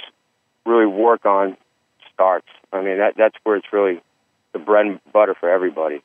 really 0.67 0.87
work 0.87 1.25
on 1.25 1.57
starts. 2.13 2.49
I 2.73 2.83
mean, 2.83 2.99
that 2.99 3.15
that's 3.17 3.37
where 3.45 3.57
it's 3.57 3.73
really 3.73 4.01
the 4.53 4.59
bread 4.59 4.87
and 4.87 5.01
butter 5.13 5.35
for 5.39 5.49
everybody, 5.51 6.03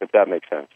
if 0.00 0.12
that 0.12 0.28
makes 0.28 0.48
sense. 0.48 0.68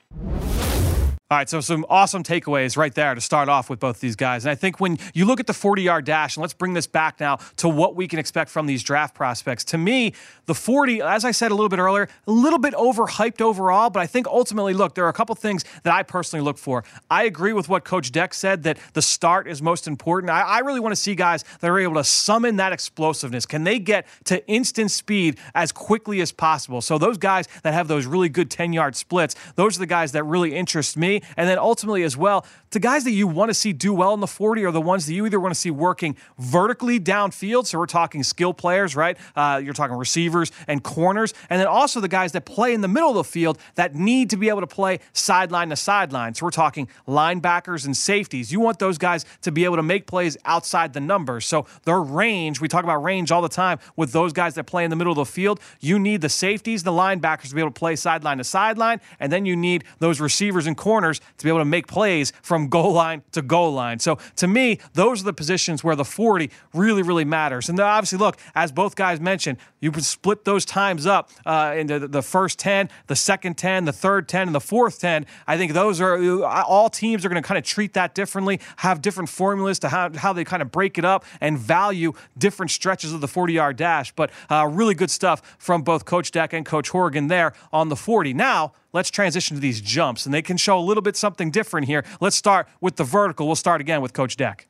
All 1.33 1.37
right, 1.37 1.49
so 1.49 1.61
some 1.61 1.87
awesome 1.89 2.25
takeaways 2.25 2.77
right 2.77 2.93
there 2.93 3.15
to 3.15 3.21
start 3.21 3.49
off 3.49 3.71
with 3.71 3.79
both 3.79 4.01
these 4.01 4.17
guys. 4.17 4.45
And 4.45 4.51
I 4.51 4.57
think 4.57 4.81
when 4.81 4.99
you 5.15 5.25
look 5.25 5.39
at 5.39 5.47
the 5.47 5.55
40 5.55 5.81
yard 5.81 6.05
dash, 6.05 6.37
and 6.37 6.41
let's 6.43 6.55
bring 6.55 6.75
this 6.75 6.89
back 6.89 7.21
now 7.21 7.37
to 7.59 7.69
what 7.69 7.95
we 7.95 8.09
can 8.09 8.19
expect 8.19 8.51
from 8.51 8.67
these 8.67 8.83
draft 8.83 9.15
prospects. 9.15 9.63
To 9.67 9.79
me, 9.79 10.13
the 10.47 10.57
40, 10.57 11.03
as 11.03 11.25
I 11.25 11.31
said 11.31 11.53
a 11.53 11.55
little 11.55 11.69
bit 11.69 11.79
earlier, 11.79 12.09
a 12.27 12.33
little 12.33 12.59
bit 12.59 12.75
overhyped 12.75 13.41
overall, 13.41 13.91
but 13.91 14.01
I 14.01 14.09
think 14.09 14.27
ultimately, 14.27 14.75
look, 14.75 14.97
there 14.97 15.05
are 15.05 15.09
a 15.09 15.13
couple 15.13 15.37
things 15.37 15.65
that 15.85 15.95
I 15.95 16.03
personally 16.03 16.45
look 16.45 16.59
for. 16.59 16.83
I 17.09 17.23
agree 17.23 17.53
with 17.53 17.69
what 17.69 17.85
Coach 17.85 18.11
Deck 18.11 18.35
said 18.35 18.65
that 18.65 18.79
the 18.95 19.03
start 19.03 19.47
is 19.47 19.63
most 19.63 19.87
important. 19.87 20.31
I, 20.31 20.41
I 20.41 20.59
really 20.59 20.81
want 20.81 20.97
to 20.97 21.01
see 21.01 21.15
guys 21.15 21.45
that 21.61 21.71
are 21.71 21.79
able 21.79 21.95
to 21.95 22.03
summon 22.03 22.57
that 22.57 22.73
explosiveness. 22.73 23.47
Can 23.47 23.63
they 23.63 23.79
get 23.79 24.05
to 24.25 24.45
instant 24.49 24.91
speed 24.91 25.39
as 25.55 25.71
quickly 25.71 26.23
as 26.23 26.33
possible? 26.33 26.81
So 26.81 26.99
those 26.99 27.19
guys 27.19 27.47
that 27.63 27.73
have 27.73 27.87
those 27.87 28.05
really 28.05 28.29
good 28.29 28.51
10 28.51 28.73
yard 28.73 28.97
splits, 28.97 29.37
those 29.55 29.77
are 29.77 29.79
the 29.79 29.87
guys 29.87 30.11
that 30.11 30.25
really 30.25 30.57
interest 30.57 30.97
me. 30.97 31.20
And 31.37 31.49
then 31.49 31.59
ultimately, 31.59 32.03
as 32.03 32.17
well, 32.17 32.47
the 32.71 32.81
guys 32.81 33.05
that 33.05 33.13
you 33.13 33.27
want 33.27 33.51
to 33.51 33.55
see 33.55 33.73
do 33.73 33.93
well 33.93 34.15
in 34.15 34.21
the 34.21 34.27
40 34.27 34.65
are 34.65 34.71
the 34.71 34.81
ones 34.81 35.07
that 35.07 35.15
you 35.15 35.27
either 35.27 35.41
want 35.41 35.53
to 35.53 35.61
see 35.61 35.71
working 35.71 36.17
vertically 36.39 37.01
downfield. 37.01 37.67
So 37.67 37.79
we're 37.79 37.87
talking 37.87 38.23
skill 38.23 38.55
players, 38.55 38.95
right? 38.95 39.17
Uh, 39.35 39.61
you're 39.63 39.75
talking 39.75 39.97
receivers 39.97 40.53
and 40.69 40.83
corners. 40.83 41.35
And 41.49 41.61
then 41.61 41.67
also 41.67 42.01
the 42.01 42.09
guys 42.09 42.33
that 42.33 42.45
play 42.45 42.73
in 42.73 42.81
the 42.81 42.89
middle 42.89 43.11
of 43.11 43.17
the 43.17 43.25
field 43.25 43.59
that 43.75 43.95
need 43.95 44.31
to 44.31 44.37
be 44.37 44.49
able 44.49 44.61
to 44.61 44.67
play 44.67 45.01
sideline 45.13 45.71
to 45.71 45.77
sideline. 45.77 46.35
So 46.35 46.47
we're 46.47 46.51
talking 46.51 46.89
linebackers 47.09 47.87
and 47.87 47.97
safeties. 47.97 48.53
You 48.53 48.61
want 48.61 48.79
those 48.79 48.99
guys 48.99 49.25
to 49.43 49.51
be 49.51 49.65
able 49.65 49.77
to 49.77 49.83
make 49.83 50.07
plays 50.07 50.37
outside 50.45 50.93
the 50.93 51.01
numbers. 51.01 51.47
So 51.47 51.67
their 51.85 52.01
range, 52.01 52.61
we 52.61 52.69
talk 52.69 52.85
about 52.85 53.03
range 53.03 53.33
all 53.33 53.43
the 53.43 53.49
time 53.49 53.81
with 53.97 54.13
those 54.13 54.33
guys 54.33 54.55
that 54.55 54.65
play 54.65 54.85
in 54.85 54.91
the 54.91 54.97
middle 54.97 55.13
of 55.13 55.17
the 55.17 55.25
field. 55.25 55.59
You 55.81 55.99
need 55.99 56.21
the 56.21 56.29
safeties, 56.29 56.85
the 56.85 56.93
linebackers 56.93 57.49
to 57.49 57.55
be 57.55 57.61
able 57.61 57.73
to 57.73 57.79
play 57.79 57.97
sideline 57.97 58.39
to 58.39 58.45
sideline. 58.45 59.01
And 59.19 59.33
then 59.33 59.45
you 59.45 59.57
need 59.57 59.83
those 59.99 60.21
receivers 60.21 60.69
and 60.69 60.77
corners 60.77 61.10
to 61.19 61.45
be 61.45 61.49
able 61.49 61.59
to 61.59 61.65
make 61.65 61.87
plays 61.87 62.33
from 62.43 62.69
goal 62.69 62.93
line 62.93 63.23
to 63.33 63.43
goal 63.43 63.73
line. 63.73 63.99
So 63.99 64.19
to 64.37 64.47
me, 64.47 64.79
those 64.95 65.23
are 65.23 65.25
the 65.25 65.33
positions 65.33 65.83
where 65.83 65.97
the 65.97 66.05
40 66.05 66.51
really, 66.75 67.03
really 67.03 67.25
matters. 67.25 67.69
And 67.69 67.81
obviously, 67.81 68.19
look, 68.19 68.39
as 68.55 68.71
both 68.71 68.95
guys 68.95 69.21
mentioned, 69.21 69.59
you 69.81 69.91
can 69.91 70.03
split 70.03 70.45
those 70.45 70.65
times 70.65 71.07
up 71.07 71.31
uh, 71.47 71.75
into 71.77 72.07
the 72.07 72.23
first 72.23 72.59
10, 72.59 72.91
the 73.07 73.17
second 73.17 73.57
10, 73.57 73.87
the 73.87 73.93
third 73.93 74.29
10, 74.29 74.49
and 74.49 74.55
the 74.55 74.61
fourth 74.61 75.01
10. 75.01 75.27
I 75.47 75.57
think 75.57 75.73
those 75.73 76.01
are 76.01 76.45
all 76.45 76.91
teams 76.91 77.25
are 77.25 77.29
going 77.29 77.43
to 77.43 77.47
kind 77.47 77.59
of 77.59 77.65
treat 77.65 77.95
that 77.95 78.15
differently, 78.15 78.61
have 78.77 79.03
different 79.03 79.29
formulas 79.29 79.79
to 79.81 79.89
how, 79.89 80.11
how 80.15 80.33
they 80.33 80.45
kind 80.45 80.63
of 80.63 80.71
break 80.71 80.99
it 80.99 81.05
up 81.05 81.25
and 81.41 81.59
value 81.59 82.13
different 82.37 82.71
stretches 82.71 83.13
of 83.13 83.21
the 83.21 83.29
40 83.29 83.53
yard 83.55 83.77
dash. 83.77 84.13
But 84.13 84.31
uh, 84.51 84.69
really 84.71 84.95
good 84.95 85.11
stuff 85.11 85.57
from 85.59 85.83
both 85.83 86.05
Coach 86.05 86.31
Deck 86.31 86.53
and 86.53 86.65
Coach 86.67 86.91
Horrigan 86.91 87.29
there 87.29 87.53
on 87.73 87.89
the 87.89 87.97
40. 87.97 88.35
Now, 88.35 88.73
let's 88.93 89.11
transition 89.11 89.57
to 89.57 89.61
these 89.61 89.81
jumps, 89.81 90.27
and 90.27 90.35
they 90.35 90.43
can 90.43 90.57
show 90.57 90.79
a 90.79 90.81
little 90.81 91.00
bit 91.03 91.17
something 91.17 91.51
different 91.51 91.87
here. 91.87 92.05
Let's 92.21 92.37
start 92.37 92.69
with 92.81 92.97
the 92.97 93.05
vertical. 93.05 93.47
We'll 93.47 93.57
start 93.57 93.81
again 93.81 94.01
with 94.01 94.13
Coach 94.13 94.37
Deck 94.37 94.67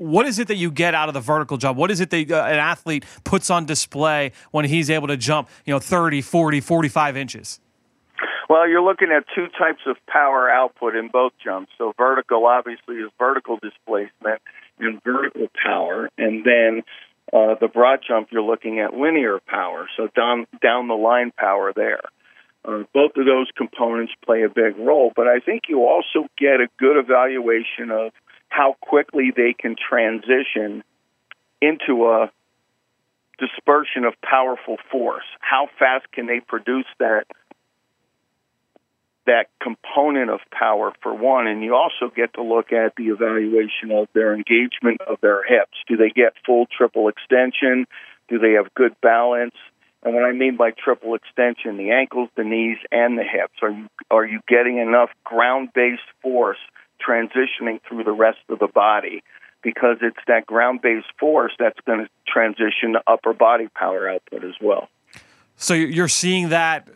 what 0.00 0.24
is 0.26 0.38
it 0.38 0.48
that 0.48 0.56
you 0.56 0.70
get 0.70 0.94
out 0.94 1.08
of 1.08 1.14
the 1.14 1.20
vertical 1.20 1.58
jump? 1.58 1.76
What 1.76 1.90
is 1.90 2.00
it 2.00 2.08
that 2.08 2.30
uh, 2.30 2.44
an 2.44 2.56
athlete 2.56 3.04
puts 3.22 3.50
on 3.50 3.66
display 3.66 4.32
when 4.50 4.64
he's 4.64 4.88
able 4.88 5.08
to 5.08 5.16
jump, 5.16 5.50
you 5.66 5.74
know, 5.74 5.78
30, 5.78 6.22
40, 6.22 6.60
45 6.60 7.16
inches? 7.18 7.60
Well, 8.48 8.66
you're 8.66 8.82
looking 8.82 9.12
at 9.14 9.24
two 9.34 9.46
types 9.58 9.82
of 9.86 9.96
power 10.08 10.50
output 10.50 10.96
in 10.96 11.08
both 11.12 11.32
jumps. 11.44 11.70
So 11.76 11.92
vertical 11.96 12.46
obviously 12.46 12.96
is 12.96 13.10
vertical 13.18 13.58
displacement 13.62 14.40
and 14.78 15.00
vertical 15.04 15.48
power, 15.62 16.08
and 16.16 16.44
then 16.44 16.82
uh, 17.32 17.54
the 17.60 17.68
broad 17.68 18.00
jump 18.06 18.28
you're 18.32 18.42
looking 18.42 18.80
at 18.80 18.94
linear 18.94 19.38
power, 19.46 19.86
so 19.96 20.08
down 20.16 20.46
down 20.62 20.88
the 20.88 20.94
line 20.94 21.30
power 21.36 21.72
there. 21.76 22.00
Uh, 22.64 22.82
both 22.92 23.12
of 23.16 23.24
those 23.24 23.48
components 23.56 24.12
play 24.24 24.42
a 24.42 24.48
big 24.48 24.76
role, 24.78 25.12
but 25.16 25.26
I 25.26 25.40
think 25.40 25.62
you 25.68 25.86
also 25.86 26.28
get 26.36 26.60
a 26.60 26.68
good 26.78 26.98
evaluation 26.98 27.90
of 27.90 28.12
how 28.48 28.76
quickly 28.82 29.32
they 29.34 29.54
can 29.58 29.76
transition 29.76 30.82
into 31.62 32.06
a 32.06 32.30
dispersion 33.38 34.04
of 34.04 34.14
powerful 34.22 34.76
force. 34.90 35.24
How 35.40 35.68
fast 35.78 36.10
can 36.12 36.26
they 36.26 36.40
produce 36.40 36.86
that 36.98 37.24
that 39.26 39.46
component 39.62 40.30
of 40.30 40.40
power 40.50 40.92
for 41.02 41.14
one, 41.14 41.46
and 41.46 41.62
you 41.62 41.74
also 41.74 42.12
get 42.14 42.34
to 42.34 42.42
look 42.42 42.72
at 42.72 42.94
the 42.96 43.08
evaluation 43.08 43.92
of 43.92 44.08
their 44.12 44.34
engagement 44.34 45.00
of 45.06 45.20
their 45.20 45.44
hips. 45.44 45.76
Do 45.86 45.96
they 45.96 46.10
get 46.10 46.32
full 46.44 46.66
triple 46.66 47.08
extension? 47.08 47.86
Do 48.28 48.38
they 48.38 48.52
have 48.52 48.72
good 48.74 48.98
balance? 49.00 49.54
And 50.02 50.14
what 50.14 50.24
I 50.24 50.32
mean 50.32 50.56
by 50.56 50.70
triple 50.70 51.14
extension, 51.14 51.76
the 51.76 51.90
ankles, 51.90 52.30
the 52.36 52.44
knees, 52.44 52.78
and 52.90 53.18
the 53.18 53.24
hips. 53.24 53.54
Are 53.62 53.70
you 53.70 53.88
are 54.10 54.24
you 54.24 54.40
getting 54.48 54.78
enough 54.78 55.10
ground-based 55.24 56.00
force 56.22 56.58
transitioning 57.06 57.80
through 57.86 58.04
the 58.04 58.12
rest 58.12 58.38
of 58.48 58.58
the 58.58 58.68
body? 58.68 59.22
Because 59.62 59.98
it's 60.00 60.16
that 60.26 60.46
ground-based 60.46 61.06
force 61.18 61.52
that's 61.58 61.78
going 61.86 62.06
to 62.06 62.10
transition 62.26 62.94
to 62.94 63.02
upper 63.06 63.34
body 63.34 63.68
power 63.74 64.08
output 64.08 64.42
as 64.42 64.54
well. 64.60 64.88
So 65.56 65.74
you're 65.74 66.08
seeing 66.08 66.48
that 66.48 66.88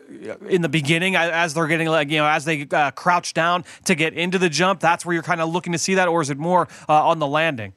in 0.49 0.63
the 0.63 0.69
beginning 0.69 1.15
as 1.15 1.53
they're 1.53 1.67
getting 1.67 1.87
like 1.87 2.09
you 2.09 2.17
know 2.17 2.25
as 2.25 2.45
they 2.45 2.65
uh, 2.71 2.89
crouch 2.89 3.35
down 3.35 3.65
to 3.83 3.93
get 3.93 4.15
into 4.15 4.39
the 4.39 4.49
jump. 4.49 4.79
That's 4.79 5.05
where 5.05 5.13
you're 5.13 5.21
kind 5.21 5.41
of 5.41 5.49
looking 5.49 5.73
to 5.73 5.79
see 5.79 5.93
that, 5.95 6.07
or 6.07 6.21
is 6.23 6.31
it 6.31 6.39
more 6.39 6.67
uh, 6.89 7.07
on 7.07 7.19
the 7.19 7.27
landing? 7.27 7.73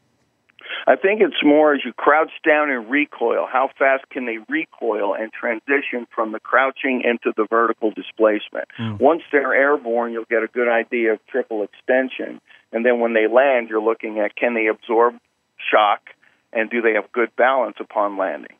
I 0.89 0.97
think 0.97 1.21
it's 1.21 1.45
more 1.45 1.75
as 1.75 1.81
you 1.85 1.93
crouch 1.93 2.31
down 2.47 2.71
and 2.71 2.89
recoil. 2.89 3.47
How 3.47 3.69
fast 3.79 4.09
can 4.09 4.25
they 4.25 4.39
recoil 4.49 5.13
and 5.13 5.31
transition 5.31 6.07
from 6.15 6.33
the 6.33 6.41
crouching 6.41 7.03
into 7.05 7.35
the 7.37 7.47
vertical 7.51 7.91
displacement? 7.91 8.69
Mm. 8.79 8.99
Once 8.99 9.21
they're 9.31 9.53
airborne, 9.53 10.15
you'll 10.15 10.25
get 10.25 10.43
a 10.43 10.47
good 10.47 10.67
idea 10.67 11.13
of 11.13 11.19
triple 11.27 11.63
extension. 11.63 12.41
And 12.73 12.87
then 12.87 13.01
when 13.01 13.13
they 13.13 13.27
land, 13.29 13.69
you're 13.69 13.83
looking 13.83 14.19
at 14.19 14.35
can 14.35 14.55
they 14.55 14.67
absorb 14.69 15.17
shock 15.71 16.01
and 16.55 16.71
do 16.71 16.81
they 16.81 16.95
have 16.95 17.13
good 17.13 17.37
balance 17.37 17.77
upon 17.79 18.17
landing? 18.17 18.57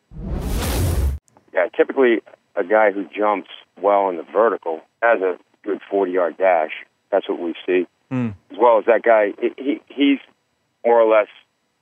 Yeah, 1.55 1.69
typically 1.75 2.21
a 2.55 2.63
guy 2.63 2.93
who 2.93 3.07
jumps 3.07 3.49
well 3.81 4.11
in 4.11 4.19
the 4.19 4.27
vertical 4.31 4.83
has 5.03 5.23
a 5.23 5.39
good 5.65 5.81
40 5.91 6.13
yard 6.13 6.37
dash. 6.37 6.73
That's 7.11 7.27
what 7.27 7.41
we 7.41 7.55
see. 7.65 7.87
Mm. 8.13 8.35
As 8.51 8.59
well 8.61 8.79
as 8.79 8.85
that 8.85 9.03
guy, 9.03 9.33
he, 9.57 9.81
he's 9.89 10.19
more 10.85 11.01
or 11.01 11.11
less 11.11 11.29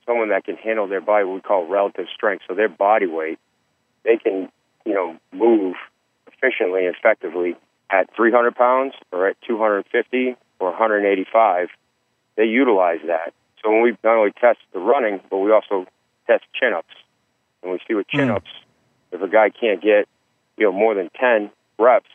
someone 0.07 0.29
that 0.29 0.45
can 0.45 0.55
handle 0.55 0.87
their 0.87 1.01
body, 1.01 1.25
what 1.25 1.35
we 1.35 1.41
call 1.41 1.67
relative 1.67 2.07
strength. 2.15 2.45
So 2.47 2.55
their 2.55 2.69
body 2.69 3.05
weight, 3.05 3.37
they 4.03 4.17
can, 4.17 4.49
you 4.85 4.93
know, 4.93 5.17
move 5.31 5.75
efficiently 6.27 6.87
and 6.87 6.95
effectively 6.95 7.55
at 7.91 8.09
300 8.15 8.55
pounds 8.55 8.93
or 9.11 9.27
at 9.27 9.37
250 9.47 10.35
or 10.59 10.69
185. 10.69 11.67
They 12.35 12.45
utilize 12.45 12.99
that. 13.07 13.33
So 13.63 13.71
when 13.71 13.81
we 13.81 13.97
not 14.03 14.17
only 14.17 14.31
test 14.31 14.59
the 14.73 14.79
running, 14.79 15.19
but 15.29 15.37
we 15.37 15.51
also 15.51 15.85
test 16.25 16.45
chin 16.53 16.73
ups. 16.73 16.93
And 17.61 17.71
we 17.71 17.79
see 17.87 17.93
with 17.93 18.07
chin 18.07 18.29
ups, 18.29 18.49
mm. 18.49 19.15
if 19.15 19.21
a 19.21 19.27
guy 19.27 19.49
can't 19.49 19.81
get, 19.81 20.07
you 20.57 20.65
know, 20.65 20.71
more 20.71 20.95
than 20.95 21.09
10 21.19 21.51
reps 21.79 22.09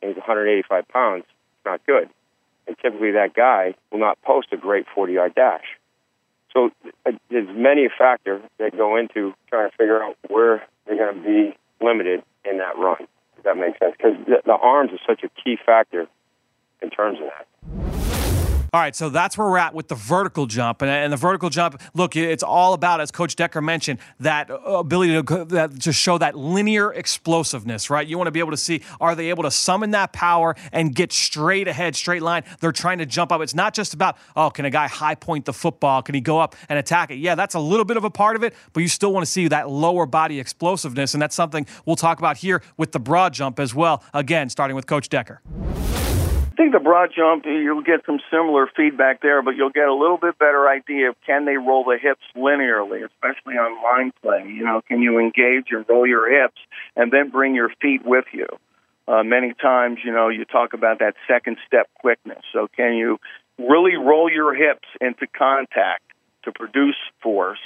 and 0.00 0.10
he's 0.10 0.16
185 0.16 0.88
pounds, 0.88 1.24
it's 1.26 1.66
not 1.66 1.84
good. 1.86 2.08
And 2.66 2.76
typically 2.78 3.12
that 3.12 3.34
guy 3.34 3.74
will 3.90 3.98
not 3.98 4.20
post 4.22 4.48
a 4.52 4.56
great 4.56 4.86
40 4.94 5.12
yard 5.12 5.34
dash. 5.34 5.64
So 6.54 6.70
uh, 7.04 7.12
there's 7.30 7.48
many 7.54 7.88
factors 7.96 8.42
that 8.58 8.76
go 8.76 8.96
into 8.96 9.34
trying 9.48 9.70
to 9.70 9.76
figure 9.76 10.02
out 10.02 10.16
where 10.28 10.62
they're 10.86 10.96
going 10.96 11.14
to 11.14 11.22
be 11.22 11.56
limited 11.84 12.22
in 12.44 12.58
that 12.58 12.78
run. 12.78 13.06
If 13.36 13.44
that 13.44 13.56
makes 13.56 13.78
sense, 13.78 13.94
because 13.96 14.14
the, 14.26 14.42
the 14.46 14.52
arms 14.52 14.92
are 14.92 15.00
such 15.06 15.24
a 15.24 15.28
key 15.42 15.58
factor 15.64 16.06
in 16.80 16.90
terms 16.90 17.18
of 17.18 17.26
that. 17.26 17.93
All 18.74 18.80
right, 18.80 18.96
so 18.96 19.08
that's 19.08 19.38
where 19.38 19.48
we're 19.48 19.58
at 19.58 19.72
with 19.72 19.86
the 19.86 19.94
vertical 19.94 20.46
jump. 20.46 20.82
And, 20.82 20.90
and 20.90 21.12
the 21.12 21.16
vertical 21.16 21.48
jump, 21.48 21.80
look, 21.94 22.16
it's 22.16 22.42
all 22.42 22.74
about, 22.74 23.00
as 23.00 23.12
Coach 23.12 23.36
Decker 23.36 23.60
mentioned, 23.60 24.00
that 24.18 24.50
uh, 24.50 24.56
ability 24.56 25.22
to, 25.22 25.44
that, 25.44 25.80
to 25.82 25.92
show 25.92 26.18
that 26.18 26.36
linear 26.36 26.92
explosiveness, 26.92 27.88
right? 27.88 28.04
You 28.04 28.18
want 28.18 28.26
to 28.26 28.32
be 28.32 28.40
able 28.40 28.50
to 28.50 28.56
see 28.56 28.82
are 29.00 29.14
they 29.14 29.28
able 29.28 29.44
to 29.44 29.50
summon 29.52 29.92
that 29.92 30.12
power 30.12 30.56
and 30.72 30.92
get 30.92 31.12
straight 31.12 31.68
ahead, 31.68 31.94
straight 31.94 32.20
line? 32.20 32.42
They're 32.58 32.72
trying 32.72 32.98
to 32.98 33.06
jump 33.06 33.30
up. 33.30 33.40
It's 33.42 33.54
not 33.54 33.74
just 33.74 33.94
about, 33.94 34.16
oh, 34.34 34.50
can 34.50 34.64
a 34.64 34.70
guy 34.70 34.88
high 34.88 35.14
point 35.14 35.44
the 35.44 35.52
football? 35.52 36.02
Can 36.02 36.16
he 36.16 36.20
go 36.20 36.40
up 36.40 36.56
and 36.68 36.76
attack 36.76 37.12
it? 37.12 37.18
Yeah, 37.18 37.36
that's 37.36 37.54
a 37.54 37.60
little 37.60 37.84
bit 37.84 37.96
of 37.96 38.02
a 38.02 38.10
part 38.10 38.34
of 38.34 38.42
it, 38.42 38.54
but 38.72 38.80
you 38.80 38.88
still 38.88 39.12
want 39.12 39.24
to 39.24 39.30
see 39.30 39.46
that 39.46 39.70
lower 39.70 40.04
body 40.04 40.40
explosiveness. 40.40 41.14
And 41.14 41.22
that's 41.22 41.36
something 41.36 41.64
we'll 41.86 41.94
talk 41.94 42.18
about 42.18 42.38
here 42.38 42.60
with 42.76 42.90
the 42.90 42.98
broad 42.98 43.34
jump 43.34 43.60
as 43.60 43.72
well. 43.72 44.02
Again, 44.12 44.50
starting 44.50 44.74
with 44.74 44.88
Coach 44.88 45.08
Decker. 45.08 45.42
I 46.54 46.56
think 46.56 46.72
the 46.72 46.78
broad 46.78 47.10
jump, 47.12 47.46
you'll 47.46 47.82
get 47.82 48.06
some 48.06 48.20
similar 48.30 48.68
feedback 48.76 49.20
there, 49.22 49.42
but 49.42 49.56
you'll 49.56 49.74
get 49.74 49.88
a 49.88 49.92
little 49.92 50.18
bit 50.18 50.38
better 50.38 50.68
idea 50.68 51.08
of 51.08 51.16
can 51.26 51.46
they 51.46 51.56
roll 51.56 51.82
the 51.82 51.98
hips 52.00 52.22
linearly, 52.36 53.02
especially 53.04 53.54
on 53.54 53.82
line 53.82 54.12
play. 54.22 54.44
You 54.46 54.64
know, 54.64 54.80
can 54.86 55.02
you 55.02 55.18
engage 55.18 55.72
and 55.72 55.84
roll 55.88 56.06
your 56.06 56.30
hips 56.30 56.60
and 56.94 57.10
then 57.10 57.30
bring 57.30 57.56
your 57.56 57.70
feet 57.82 58.02
with 58.04 58.26
you? 58.32 58.46
Uh, 59.08 59.24
many 59.24 59.52
times, 59.60 59.98
you 60.04 60.12
know, 60.12 60.28
you 60.28 60.44
talk 60.44 60.74
about 60.74 61.00
that 61.00 61.14
second 61.26 61.56
step 61.66 61.88
quickness. 61.98 62.44
So, 62.52 62.68
can 62.76 62.94
you 62.94 63.18
really 63.58 63.96
roll 63.96 64.30
your 64.30 64.54
hips 64.54 64.86
into 65.00 65.26
contact 65.36 66.04
to 66.44 66.52
produce 66.52 66.96
force, 67.20 67.58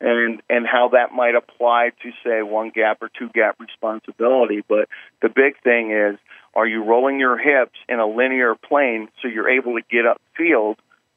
and 0.00 0.42
and 0.50 0.66
how 0.66 0.88
that 0.88 1.12
might 1.12 1.36
apply 1.36 1.90
to 2.02 2.10
say 2.24 2.42
one 2.42 2.70
gap 2.74 3.00
or 3.00 3.10
two 3.16 3.28
gap 3.28 3.60
responsibility? 3.60 4.64
But 4.68 4.88
the 5.22 5.28
big 5.28 5.54
thing 5.62 5.92
is 5.92 6.18
are 6.56 6.66
you 6.66 6.84
rolling 6.84 7.18
your 7.18 7.36
hips 7.36 7.78
in 7.88 7.98
a 7.98 8.06
linear 8.06 8.54
plane 8.54 9.08
so 9.20 9.28
you're 9.28 9.48
able 9.48 9.74
to 9.74 9.82
get 9.90 10.04
upfield 10.04 10.76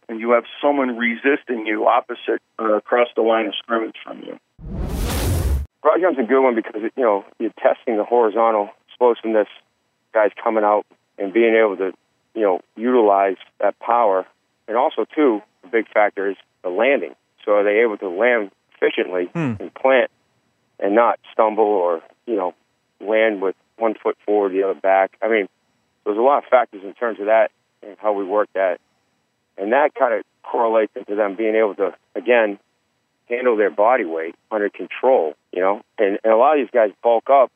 and 0.10 0.20
you 0.20 0.32
have 0.32 0.46
someone 0.62 0.98
resisting 0.98 1.66
you 1.66 1.88
opposite 1.88 2.42
uh, 2.60 2.74
across 2.74 3.08
the 3.16 3.22
line 3.22 3.46
of 3.48 3.54
scrimmage 3.56 3.96
from 4.04 4.24
you? 4.24 4.40
Broad 5.82 6.02
jump's 6.02 6.20
a 6.20 6.24
good 6.24 6.42
one 6.42 6.56
because 6.56 6.82
you 6.96 7.04
know 7.04 7.24
you're 7.40 7.54
testing 7.60 7.98
the 7.98 8.04
horizontal 8.04 8.70
explosiveness, 8.88 9.48
guys 10.14 10.32
coming 10.44 10.64
out 10.64 10.86
and 11.18 11.34
being 11.34 11.56
able 11.56 11.78
to 11.78 11.92
you 12.34 12.42
know 12.42 12.62
utilize 12.76 13.38
that 13.60 13.78
power, 13.80 14.26
and 14.68 14.76
also 14.76 15.06
too 15.16 15.42
a 15.64 15.68
big 15.68 15.88
factor 15.90 16.30
is 16.30 16.38
the 16.64 16.70
landing. 16.70 17.16
So 17.46 17.54
are 17.54 17.64
they 17.64 17.82
able 17.82 17.98
to 17.98 18.10
land 18.10 18.52
efficiently 18.76 19.26
hmm. 19.26 19.62
and 19.62 19.74
plant 19.74 20.10
and 20.80 20.96
not 20.96 21.20
stumble 21.32 21.64
or 21.64 22.02
you 22.26 22.36
know 22.36 22.54
land 23.00 23.42
with 23.42 23.56
one 23.78 23.96
foot 24.02 24.18
forward, 24.26 24.54
the 24.54 24.64
other 24.64 24.80
back. 24.80 25.12
I 25.22 25.28
mean, 25.28 25.48
there's 26.06 26.18
a 26.18 26.22
lot 26.22 26.40
of 26.40 26.50
factors 26.50 26.82
in 26.84 26.94
terms 26.94 27.20
of 27.20 27.28
that 27.28 27.52
and 27.82 27.98
how 28.00 28.14
we 28.14 28.24
work 28.24 28.50
that. 28.54 28.80
And 29.58 29.74
that 29.74 29.96
kind 29.96 30.14
of 30.14 30.24
correlates 30.44 30.94
into 30.96 31.16
them 31.16 31.36
being 31.36 31.56
able 31.56 31.76
to, 31.76 31.96
again, 32.16 32.60
handle 33.28 33.58
their 33.58 33.70
body 33.70 34.06
weight 34.06 34.36
under 34.52 34.70
control, 34.70 35.34
you 35.52 35.62
know. 35.62 35.82
And, 35.98 36.20
and 36.24 36.34
a 36.34 36.38
lot 36.38 36.58
of 36.58 36.66
these 36.66 36.72
guys 36.72 36.92
bulk 37.04 37.30
up. 37.30 37.52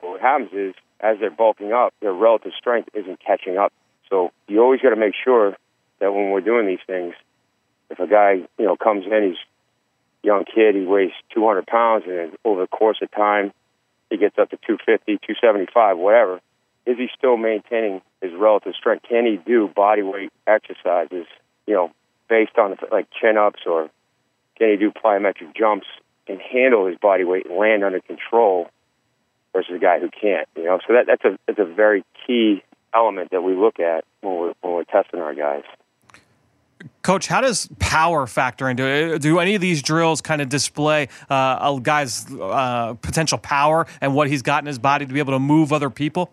What 0.00 0.20
happens 0.20 0.50
is, 0.52 0.74
as 1.00 1.18
they're 1.20 1.30
bulking 1.30 1.72
up, 1.72 1.94
their 2.00 2.12
relative 2.12 2.52
strength 2.58 2.88
isn't 2.94 3.20
catching 3.24 3.56
up. 3.56 3.72
So 4.10 4.30
you 4.48 4.60
always 4.60 4.80
got 4.80 4.90
to 4.90 4.96
make 4.96 5.14
sure 5.22 5.56
that 6.00 6.12
when 6.12 6.30
we're 6.30 6.40
doing 6.40 6.66
these 6.66 6.84
things, 6.86 7.14
if 7.90 7.98
a 7.98 8.06
guy, 8.06 8.42
you 8.58 8.64
know, 8.64 8.76
comes 8.76 9.04
in, 9.06 9.28
he's 9.28 9.38
young 10.22 10.44
kid, 10.44 10.74
he 10.74 10.84
weighs 10.84 11.12
200 11.34 11.66
pounds, 11.66 12.04
and 12.06 12.36
over 12.44 12.62
the 12.62 12.66
course 12.66 12.98
of 13.02 13.10
time, 13.10 13.52
he 14.10 14.16
gets 14.16 14.38
up 14.38 14.50
to 14.50 14.56
250, 14.56 15.18
275, 15.18 15.98
whatever. 15.98 16.40
Is 16.86 16.96
he 16.96 17.08
still 17.16 17.36
maintaining 17.36 18.00
his 18.22 18.32
relative 18.34 18.74
strength? 18.74 19.04
Can 19.08 19.26
he 19.26 19.36
do 19.36 19.68
body 19.68 20.02
weight 20.02 20.32
exercises, 20.46 21.26
you 21.66 21.74
know, 21.74 21.90
based 22.28 22.56
on 22.58 22.76
like 22.90 23.08
chin 23.10 23.36
ups 23.36 23.60
or 23.66 23.90
can 24.56 24.70
he 24.70 24.76
do 24.76 24.90
plyometric 24.90 25.54
jumps 25.54 25.86
and 26.26 26.40
handle 26.40 26.86
his 26.86 26.98
body 26.98 27.24
weight 27.24 27.46
and 27.46 27.56
land 27.56 27.84
under 27.84 28.00
control 28.00 28.68
versus 29.52 29.74
a 29.76 29.78
guy 29.78 30.00
who 30.00 30.08
can't, 30.08 30.48
you 30.56 30.64
know? 30.64 30.78
So 30.86 30.94
that, 30.94 31.06
that's 31.06 31.24
a, 31.24 31.38
that's 31.46 31.58
a 31.58 31.64
very 31.64 32.04
key 32.26 32.62
element 32.94 33.30
that 33.30 33.42
we 33.42 33.54
look 33.54 33.80
at 33.80 34.04
when 34.20 34.34
we're, 34.34 34.54
when 34.60 34.72
we're 34.74 34.84
testing 34.84 35.20
our 35.20 35.34
guys. 35.34 35.64
Coach, 37.08 37.26
how 37.26 37.40
does 37.40 37.70
power 37.78 38.26
factor 38.26 38.68
into 38.68 38.84
it? 38.84 39.22
Do 39.22 39.38
any 39.38 39.54
of 39.54 39.62
these 39.62 39.80
drills 39.80 40.20
kind 40.20 40.42
of 40.42 40.50
display 40.50 41.08
uh, 41.30 41.56
a 41.58 41.80
guy's 41.82 42.30
uh, 42.30 42.96
potential 43.00 43.38
power 43.38 43.86
and 44.02 44.14
what 44.14 44.28
he's 44.28 44.42
got 44.42 44.62
in 44.62 44.66
his 44.66 44.78
body 44.78 45.06
to 45.06 45.12
be 45.14 45.18
able 45.18 45.32
to 45.32 45.38
move 45.38 45.72
other 45.72 45.88
people? 45.88 46.30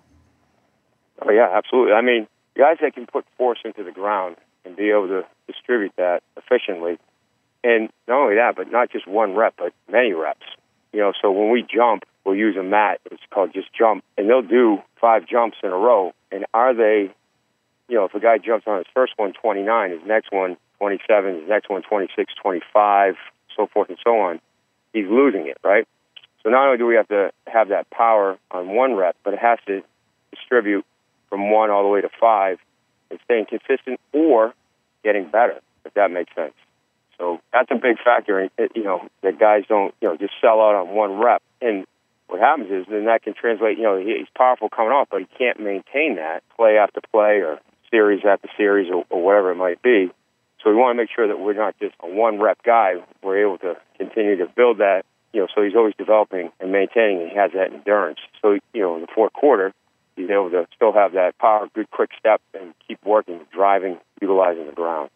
Oh 1.22 1.32
yeah, 1.32 1.48
absolutely. 1.50 1.94
I 1.94 2.02
mean, 2.02 2.28
guys 2.58 2.76
that 2.82 2.94
can 2.94 3.06
put 3.06 3.24
force 3.38 3.60
into 3.64 3.86
the 3.86 3.94
ground 3.94 4.36
and 4.66 4.76
be 4.76 4.90
able 4.90 5.08
to 5.08 5.24
distribute 5.48 5.94
that 5.96 6.24
efficiently, 6.36 6.98
and 7.64 7.88
not 8.10 8.24
only 8.24 8.36
that, 8.36 8.58
but 8.58 8.70
not 8.70 8.92
just 8.92 9.08
one 9.08 9.34
rep, 9.34 9.54
but 9.58 9.72
many 9.90 10.12
reps. 10.12 10.46
You 10.92 11.00
know, 11.00 11.14
so 11.22 11.32
when 11.32 11.52
we 11.52 11.62
jump, 11.62 12.04
we'll 12.26 12.36
use 12.36 12.58
a 12.58 12.64
mat. 12.64 13.00
It's 13.10 13.24
called 13.34 13.54
just 13.54 13.70
jump, 13.74 14.04
and 14.18 14.30
they'll 14.30 14.42
do 14.42 14.80
five 15.00 15.26
jumps 15.26 15.56
in 15.64 15.70
a 15.70 15.78
row. 15.78 16.12
And 16.34 16.46
are 16.54 16.74
they, 16.74 17.14
you 17.88 17.96
know, 17.96 18.04
if 18.04 18.14
a 18.14 18.20
guy 18.20 18.40
jumps 18.40 18.68
on 18.68 18.80
his 18.80 18.88
first 18.94 19.14
one 19.16 19.32
29, 19.32 19.92
his 19.92 20.02
next 20.06 20.34
one 20.34 20.58
27, 20.80 21.42
his 21.42 21.50
next 21.50 21.70
one 21.70 21.82
26, 21.82 22.34
25, 22.42 23.16
so 23.56 23.68
forth 23.68 23.90
and 23.90 23.98
so 24.04 24.20
on, 24.20 24.40
he's 24.94 25.08
losing 25.10 25.48
it, 25.48 25.58
right? 25.64 25.88
So 26.44 26.50
not 26.50 26.66
only 26.66 26.78
do 26.78 26.86
we 26.86 26.96
have 26.96 27.08
to 27.08 27.32
have 27.48 27.70
that 27.70 27.90
power 27.90 28.38
on 28.52 28.76
one 28.76 28.96
rep, 28.96 29.16
but 29.24 29.34
it 29.34 29.40
has 29.40 29.60
to 29.68 29.82
distribute 30.32 30.86
from 31.30 31.50
one 31.52 31.70
all 31.72 31.84
the 31.84 31.90
way 31.90 32.02
to 32.02 32.10
five 32.20 32.60
and 33.10 33.20
staying 33.26 33.46
consistent 33.46 34.00
or 34.14 34.54
getting 35.04 35.30
better, 35.30 35.60
if 35.86 35.94
that 35.96 36.12
makes 36.12 36.34
sense. 36.36 36.54
So 37.18 37.40
that's 37.54 37.70
a 37.72 37.76
big 37.76 37.98
factor, 38.04 38.50
you 38.76 38.84
know, 38.84 39.08
that 39.24 39.40
guys 39.40 39.64
don't, 39.68 39.94
you 40.02 40.10
know, 40.10 40.18
just 40.18 40.34
sell 40.42 40.60
out 40.62 40.76
on 40.76 40.90
one 40.90 41.18
rep. 41.18 41.42
And 41.62 41.86
what 42.28 42.40
happens 42.40 42.70
is 42.72 42.86
then 42.90 43.06
that 43.06 43.24
can 43.24 43.34
translate, 43.34 43.78
you 43.78 43.84
know, 43.84 43.98
he's 43.98 44.28
powerful 44.36 44.70
coming 44.70 44.92
off, 44.92 45.08
but 45.10 45.22
he 45.22 45.28
can't 45.38 45.60
maintain 45.60 46.18
that 46.18 46.44
play 46.56 46.78
after 46.78 47.00
play 47.12 47.42
or 47.42 47.60
series 47.90 48.24
after 48.26 48.50
series 48.58 48.92
or, 48.92 49.06
or 49.10 49.24
whatever 49.24 49.52
it 49.52 49.56
might 49.56 49.82
be. 49.82 50.12
So 50.66 50.72
we 50.72 50.78
want 50.78 50.98
to 50.98 51.04
make 51.04 51.12
sure 51.16 51.28
that 51.28 51.40
we're 51.40 51.54
not 51.54 51.78
just 51.80 51.94
a 52.00 52.08
one 52.08 52.40
rep 52.40 52.64
guy. 52.64 52.96
We're 53.22 53.46
able 53.46 53.60
to 53.60 53.76
continue 54.00 54.36
to 54.38 54.48
build 54.48 54.80
that, 54.80 55.04
you 55.32 55.42
know, 55.42 55.48
so 55.54 55.62
he's 55.62 55.76
always 55.76 55.94
developing 55.96 56.50
and 56.60 56.72
maintaining 56.72 57.30
he 57.30 57.36
has 57.36 57.52
that 57.52 57.72
endurance. 57.72 58.18
So, 58.42 58.58
you 58.74 58.82
know, 58.82 58.96
in 58.96 59.02
the 59.02 59.08
fourth 59.14 59.34
quarter, 59.34 59.74
he's 60.16 60.32
able 60.32 60.50
to 60.50 60.66
still 60.76 60.92
have 60.92 61.14
that 61.14 61.38
power, 61.38 61.68
good 61.76 61.92
quick 61.92 62.10
step, 62.18 62.42
and 62.60 62.74
keep 62.88 62.98
working, 63.06 63.42
driving, 63.54 64.00
utilizing 64.20 64.66
the 64.66 64.72
ground. 64.72 65.12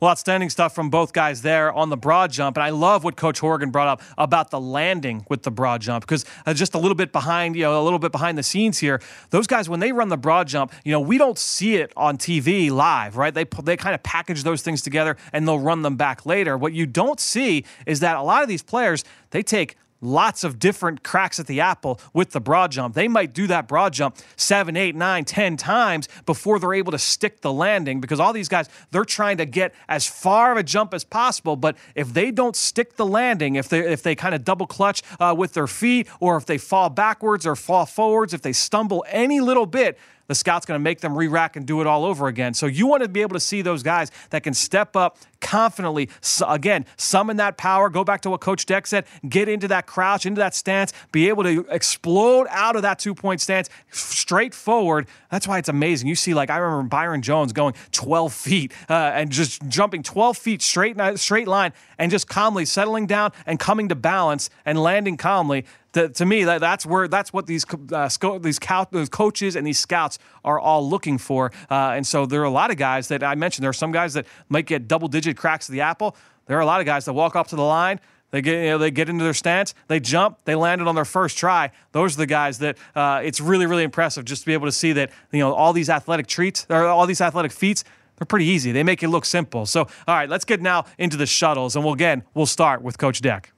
Well, 0.00 0.10
outstanding 0.10 0.48
stuff 0.48 0.74
from 0.74 0.88
both 0.88 1.12
guys 1.12 1.42
there 1.42 1.70
on 1.72 1.90
the 1.90 1.96
broad 1.96 2.32
jump. 2.32 2.56
And 2.56 2.64
I 2.64 2.70
love 2.70 3.04
what 3.04 3.16
Coach 3.16 3.38
Horgan 3.38 3.70
brought 3.70 3.88
up 3.88 4.02
about 4.16 4.50
the 4.50 4.58
landing 4.58 5.26
with 5.28 5.42
the 5.42 5.50
broad 5.50 5.82
jump 5.82 6.04
because 6.04 6.24
uh, 6.46 6.54
just 6.54 6.74
a 6.74 6.78
little 6.78 6.94
bit 6.94 7.12
behind, 7.12 7.54
you 7.54 7.64
know, 7.64 7.80
a 7.80 7.84
little 7.84 7.98
bit 7.98 8.10
behind 8.10 8.38
the 8.38 8.42
scenes 8.42 8.78
here, 8.78 9.00
those 9.28 9.46
guys, 9.46 9.68
when 9.68 9.80
they 9.80 9.92
run 9.92 10.08
the 10.08 10.16
broad 10.16 10.48
jump, 10.48 10.72
you 10.84 10.92
know, 10.92 11.00
we 11.00 11.18
don't 11.18 11.38
see 11.38 11.76
it 11.76 11.92
on 11.96 12.16
TV 12.16 12.70
live, 12.70 13.18
right? 13.18 13.34
They, 13.34 13.44
they 13.62 13.76
kind 13.76 13.94
of 13.94 14.02
package 14.02 14.42
those 14.42 14.62
things 14.62 14.80
together 14.80 15.18
and 15.34 15.46
they'll 15.46 15.58
run 15.58 15.82
them 15.82 15.96
back 15.96 16.24
later. 16.24 16.56
What 16.56 16.72
you 16.72 16.86
don't 16.86 17.20
see 17.20 17.66
is 17.84 18.00
that 18.00 18.16
a 18.16 18.22
lot 18.22 18.42
of 18.42 18.48
these 18.48 18.62
players, 18.62 19.04
they 19.30 19.42
take 19.42 19.76
lots 20.00 20.44
of 20.44 20.58
different 20.58 21.02
cracks 21.02 21.38
at 21.38 21.46
the 21.46 21.60
apple 21.60 22.00
with 22.12 22.30
the 22.30 22.40
broad 22.40 22.72
jump. 22.72 22.94
They 22.94 23.08
might 23.08 23.32
do 23.32 23.46
that 23.48 23.68
broad 23.68 23.92
jump 23.92 24.16
seven, 24.36 24.76
eight, 24.76 24.94
nine, 24.94 25.24
ten 25.24 25.56
times 25.56 26.08
before 26.26 26.58
they're 26.58 26.74
able 26.74 26.92
to 26.92 26.98
stick 26.98 27.40
the 27.40 27.52
landing 27.52 28.00
because 28.00 28.20
all 28.20 28.32
these 28.32 28.48
guys, 28.48 28.68
they're 28.90 29.04
trying 29.04 29.38
to 29.38 29.46
get 29.46 29.74
as 29.88 30.06
far 30.06 30.52
of 30.52 30.58
a 30.58 30.62
jump 30.62 30.94
as 30.94 31.04
possible. 31.04 31.56
But 31.56 31.76
if 31.94 32.12
they 32.12 32.30
don't 32.30 32.56
stick 32.56 32.96
the 32.96 33.06
landing, 33.06 33.56
if 33.56 33.68
they 33.68 33.80
if 33.80 34.02
they 34.02 34.14
kind 34.14 34.34
of 34.34 34.44
double 34.44 34.66
clutch 34.66 35.02
uh, 35.18 35.34
with 35.36 35.54
their 35.54 35.66
feet 35.66 36.08
or 36.20 36.36
if 36.36 36.46
they 36.46 36.58
fall 36.58 36.90
backwards 36.90 37.46
or 37.46 37.56
fall 37.56 37.86
forwards, 37.86 38.34
if 38.34 38.42
they 38.42 38.52
stumble 38.52 39.04
any 39.08 39.40
little 39.40 39.66
bit, 39.66 39.98
the 40.30 40.34
scout's 40.36 40.64
going 40.64 40.78
to 40.78 40.82
make 40.82 41.00
them 41.00 41.16
re-rack 41.16 41.56
and 41.56 41.66
do 41.66 41.80
it 41.80 41.88
all 41.88 42.04
over 42.04 42.28
again. 42.28 42.54
So 42.54 42.66
you 42.66 42.86
want 42.86 43.02
to 43.02 43.08
be 43.08 43.20
able 43.20 43.34
to 43.34 43.40
see 43.40 43.62
those 43.62 43.82
guys 43.82 44.12
that 44.30 44.44
can 44.44 44.54
step 44.54 44.94
up 44.94 45.18
confidently, 45.40 46.08
again, 46.46 46.86
summon 46.96 47.36
that 47.38 47.56
power, 47.56 47.88
go 47.88 48.04
back 48.04 48.20
to 48.22 48.30
what 48.30 48.40
Coach 48.40 48.66
Deck 48.66 48.86
said, 48.86 49.04
get 49.28 49.48
into 49.48 49.68
that 49.68 49.86
crouch, 49.86 50.26
into 50.26 50.38
that 50.38 50.54
stance, 50.54 50.92
be 51.12 51.28
able 51.28 51.42
to 51.44 51.66
explode 51.70 52.46
out 52.50 52.76
of 52.76 52.82
that 52.82 52.98
two-point 52.98 53.40
stance 53.40 53.68
straight 53.90 54.54
forward. 54.54 55.06
That's 55.30 55.46
why 55.46 55.58
it's 55.58 55.68
amazing. 55.68 56.08
You 56.08 56.14
see, 56.14 56.34
like 56.34 56.50
I 56.50 56.58
remember 56.58 56.88
Byron 56.88 57.22
Jones 57.22 57.52
going 57.52 57.74
12 57.92 58.32
feet 58.32 58.72
uh, 58.88 59.12
and 59.14 59.30
just 59.30 59.66
jumping 59.68 60.02
12 60.02 60.36
feet 60.36 60.62
straight, 60.62 60.96
straight 61.18 61.48
line 61.48 61.72
and 61.98 62.10
just 62.10 62.28
calmly 62.28 62.64
settling 62.64 63.06
down 63.06 63.32
and 63.46 63.58
coming 63.58 63.88
to 63.88 63.94
balance 63.94 64.50
and 64.64 64.80
landing 64.82 65.16
calmly 65.16 65.64
to, 65.92 66.08
to 66.08 66.26
me, 66.26 66.44
that, 66.44 66.60
that's 66.60 66.86
where 66.86 67.08
that's 67.08 67.32
what 67.32 67.46
these 67.46 67.64
uh, 67.92 68.08
sco- 68.08 68.38
these 68.38 68.58
coaches 68.58 69.56
and 69.56 69.66
these 69.66 69.78
scouts 69.78 70.18
are 70.44 70.58
all 70.58 70.88
looking 70.88 71.18
for. 71.18 71.50
Uh, 71.70 71.92
and 71.94 72.06
so 72.06 72.26
there 72.26 72.40
are 72.40 72.44
a 72.44 72.50
lot 72.50 72.70
of 72.70 72.76
guys 72.76 73.08
that 73.08 73.22
I 73.24 73.34
mentioned. 73.34 73.64
There 73.64 73.70
are 73.70 73.74
some 73.74 73.92
guys 73.92 74.14
that 74.14 74.26
might 74.48 74.66
get 74.66 74.86
double 74.86 75.08
digit 75.08 75.29
cracks 75.34 75.68
of 75.68 75.72
the 75.72 75.80
apple. 75.80 76.16
There 76.46 76.56
are 76.56 76.60
a 76.60 76.66
lot 76.66 76.80
of 76.80 76.86
guys 76.86 77.04
that 77.04 77.12
walk 77.12 77.36
up 77.36 77.48
to 77.48 77.56
the 77.56 77.62
line. 77.62 78.00
They 78.30 78.42
get, 78.42 78.62
you 78.62 78.70
know, 78.70 78.78
they 78.78 78.90
get 78.90 79.08
into 79.08 79.24
their 79.24 79.34
stance, 79.34 79.74
they 79.88 79.98
jump, 79.98 80.38
they 80.44 80.54
land 80.54 80.80
it 80.80 80.86
on 80.86 80.94
their 80.94 81.04
first 81.04 81.36
try. 81.36 81.72
Those 81.92 82.14
are 82.14 82.18
the 82.18 82.26
guys 82.26 82.58
that 82.58 82.78
uh, 82.94 83.20
it's 83.24 83.40
really, 83.40 83.66
really 83.66 83.82
impressive 83.82 84.24
just 84.24 84.42
to 84.42 84.46
be 84.46 84.52
able 84.52 84.66
to 84.66 84.72
see 84.72 84.92
that 84.92 85.10
you 85.32 85.40
know 85.40 85.52
all 85.52 85.72
these 85.72 85.90
athletic 85.90 86.28
treats, 86.28 86.66
or 86.70 86.86
all 86.86 87.06
these 87.06 87.20
athletic 87.20 87.50
feats, 87.50 87.82
they're 88.16 88.26
pretty 88.26 88.46
easy. 88.46 88.70
They 88.70 88.84
make 88.84 89.02
it 89.02 89.08
look 89.08 89.24
simple. 89.24 89.66
So, 89.66 89.80
all 89.80 90.14
right, 90.14 90.28
let's 90.28 90.44
get 90.44 90.60
now 90.60 90.84
into 90.96 91.16
the 91.16 91.26
shuttles, 91.26 91.74
and 91.74 91.84
we'll 91.84 91.94
again 91.94 92.22
we'll 92.34 92.46
start 92.46 92.82
with 92.82 92.98
Coach 92.98 93.20
Deck 93.20 93.52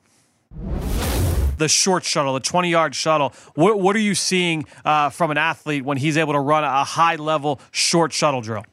the 1.58 1.68
short 1.68 2.04
shuttle, 2.04 2.34
the 2.34 2.40
20 2.40 2.70
yard 2.70 2.94
shuttle. 2.94 3.32
What, 3.54 3.78
what 3.78 3.94
are 3.94 4.00
you 4.00 4.14
seeing 4.14 4.64
uh, 4.84 5.10
from 5.10 5.30
an 5.30 5.38
athlete 5.38 5.84
when 5.84 5.96
he's 5.96 6.16
able 6.16 6.32
to 6.32 6.40
run 6.40 6.64
a 6.64 6.82
high 6.82 7.16
level 7.16 7.60
short 7.70 8.12
shuttle 8.12 8.40
drill? 8.40 8.64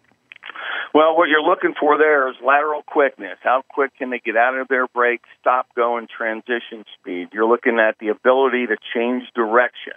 Well, 0.94 1.16
what 1.16 1.30
you're 1.30 1.44
looking 1.44 1.76
for 1.80 2.00
there 2.00 2.30
is 2.30 2.36
lateral 2.44 2.82
quickness. 2.82 3.38
How 3.44 3.64
quick 3.70 3.96
can 3.98 4.10
they 4.10 4.20
get 4.20 4.36
out 4.36 4.58
of 4.58 4.68
their 4.70 4.88
break, 4.88 5.22
stop, 5.40 5.68
go, 5.76 5.98
and 5.98 6.10
transition 6.10 6.84
speed? 7.00 7.30
You're 7.32 7.48
looking 7.48 7.78
at 7.80 8.00
the 8.00 8.08
ability 8.08 8.66
to 8.68 8.78
change 8.94 9.24
direction 9.36 9.94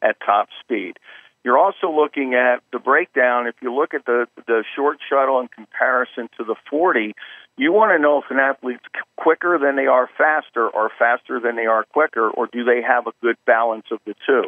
at 0.00 0.16
top 0.24 0.48
speed. 0.60 0.98
You're 1.44 1.58
also 1.58 1.90
looking 1.90 2.34
at 2.34 2.62
the 2.72 2.78
breakdown. 2.78 3.46
If 3.48 3.56
you 3.62 3.74
look 3.74 3.94
at 3.94 4.04
the 4.04 4.26
the 4.46 4.64
short 4.76 4.98
shuttle 5.08 5.40
in 5.40 5.48
comparison 5.48 6.28
to 6.36 6.44
the 6.44 6.56
40, 6.70 7.14
you 7.56 7.72
want 7.72 7.96
to 7.96 7.98
know 7.98 8.18
if 8.18 8.30
an 8.30 8.38
athlete's 8.38 8.84
quicker 9.16 9.58
than 9.58 9.74
they 9.74 9.86
are 9.86 10.08
faster 10.18 10.68
or 10.68 10.90
faster 10.98 11.40
than 11.40 11.56
they 11.56 11.66
are 11.66 11.84
quicker, 11.84 12.30
or 12.30 12.48
do 12.52 12.64
they 12.64 12.82
have 12.82 13.06
a 13.06 13.12
good 13.22 13.36
balance 13.44 13.86
of 13.90 13.98
the 14.04 14.14
two? 14.26 14.44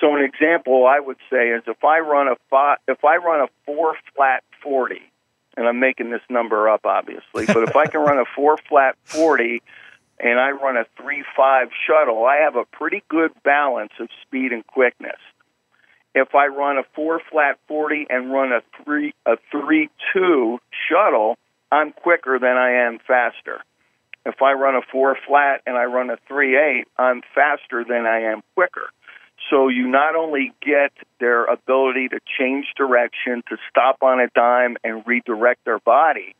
So 0.00 0.14
an 0.14 0.22
example 0.22 0.86
I 0.86 1.00
would 1.00 1.18
say 1.30 1.48
is 1.48 1.62
if 1.66 1.82
I 1.82 1.98
run 2.00 2.28
a 2.28 2.36
five, 2.48 2.78
if 2.86 3.04
I 3.04 3.16
run 3.16 3.40
a 3.40 3.48
four 3.66 3.96
flat 4.14 4.42
40, 4.62 5.00
and 5.58 5.66
I'm 5.66 5.80
making 5.80 6.10
this 6.10 6.22
number 6.30 6.68
up 6.68 6.86
obviously, 6.86 7.44
but 7.46 7.64
if 7.68 7.76
I 7.76 7.86
can 7.86 8.00
run 8.00 8.18
a 8.18 8.24
four 8.36 8.56
flat 8.68 8.96
40 9.04 9.60
and 10.20 10.38
I 10.38 10.52
run 10.52 10.76
a 10.76 10.84
three 10.96 11.24
five 11.36 11.68
shuttle, 11.86 12.24
I 12.24 12.36
have 12.44 12.56
a 12.56 12.64
pretty 12.64 13.02
good 13.08 13.32
balance 13.42 13.92
of 14.00 14.08
speed 14.22 14.52
and 14.52 14.66
quickness. 14.66 15.18
If 16.14 16.34
I 16.34 16.46
run 16.46 16.78
a 16.78 16.84
four 16.94 17.20
flat 17.30 17.58
40 17.66 18.06
and 18.08 18.32
run 18.32 18.52
a 18.52 18.62
three 18.82 19.14
a 19.26 19.36
three 19.50 19.90
two 20.12 20.60
shuttle, 20.88 21.36
I'm 21.72 21.92
quicker 21.92 22.38
than 22.38 22.56
I 22.56 22.86
am 22.86 22.98
faster. 23.04 23.60
If 24.24 24.40
I 24.42 24.52
run 24.52 24.76
a 24.76 24.82
four 24.92 25.16
flat 25.26 25.62
and 25.66 25.76
I 25.76 25.84
run 25.84 26.10
a 26.10 26.18
three 26.28 26.56
eight, 26.56 26.86
I'm 26.96 27.22
faster 27.34 27.84
than 27.84 28.06
I 28.06 28.20
am 28.32 28.42
quicker. 28.54 28.90
So 29.50 29.68
you 29.68 29.88
not 29.88 30.14
only 30.14 30.52
get 30.60 30.92
their 31.20 31.44
ability 31.44 32.08
to 32.08 32.20
change 32.38 32.66
direction, 32.76 33.42
to 33.48 33.56
stop 33.70 34.02
on 34.02 34.20
a 34.20 34.28
dime 34.34 34.76
and 34.84 35.06
redirect 35.06 35.64
their 35.64 35.78
body 35.78 36.34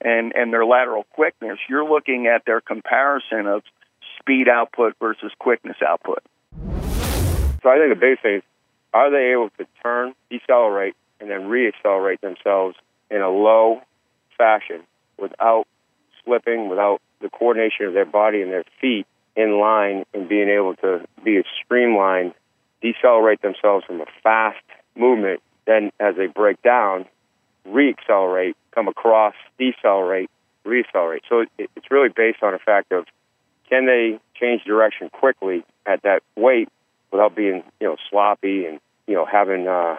and, 0.00 0.32
and 0.34 0.52
their 0.52 0.66
lateral 0.66 1.04
quickness, 1.12 1.58
you're 1.68 1.88
looking 1.88 2.26
at 2.26 2.44
their 2.44 2.60
comparison 2.60 3.46
of 3.46 3.62
speed 4.18 4.48
output 4.48 4.94
versus 5.00 5.32
quickness 5.38 5.76
output. 5.86 6.22
So 7.62 7.70
I 7.70 7.78
think 7.78 7.94
the 7.94 7.98
big 8.00 8.20
thing 8.20 8.36
is 8.36 8.42
are 8.92 9.10
they 9.10 9.32
able 9.32 9.48
to 9.58 9.66
turn, 9.82 10.14
decelerate, 10.30 10.94
and 11.20 11.30
then 11.30 11.42
reaccelerate 11.42 12.20
themselves 12.20 12.76
in 13.10 13.22
a 13.22 13.30
low 13.30 13.80
fashion 14.36 14.82
without 15.18 15.66
slipping, 16.24 16.68
without 16.68 17.00
the 17.20 17.30
coordination 17.30 17.86
of 17.86 17.94
their 17.94 18.04
body 18.04 18.42
and 18.42 18.50
their 18.50 18.64
feet 18.80 19.06
in 19.36 19.58
line 19.58 20.04
and 20.12 20.28
being 20.28 20.48
able 20.48 20.74
to 20.76 21.06
be 21.24 21.42
streamlined, 21.64 22.34
decelerate 22.82 23.40
themselves 23.42 23.84
from 23.86 24.00
a 24.00 24.06
fast 24.22 24.58
movement, 24.96 25.40
then 25.66 25.90
as 26.00 26.16
they 26.16 26.26
break 26.26 26.60
down, 26.62 27.06
reaccelerate, 27.66 28.54
come 28.74 28.88
across, 28.88 29.34
decelerate, 29.58 30.30
reaccelerate. 30.66 31.20
So 31.28 31.40
it, 31.58 31.70
it's 31.76 31.90
really 31.90 32.08
based 32.08 32.42
on 32.42 32.54
a 32.54 32.58
fact 32.58 32.92
of 32.92 33.06
can 33.68 33.86
they 33.86 34.18
change 34.38 34.64
direction 34.64 35.08
quickly 35.10 35.64
at 35.86 36.02
that 36.02 36.22
weight 36.36 36.68
without 37.10 37.34
being 37.34 37.62
you 37.80 37.86
know 37.86 37.96
sloppy 38.10 38.66
and 38.66 38.80
you 39.06 39.14
know 39.14 39.24
having 39.24 39.68
uh, 39.68 39.96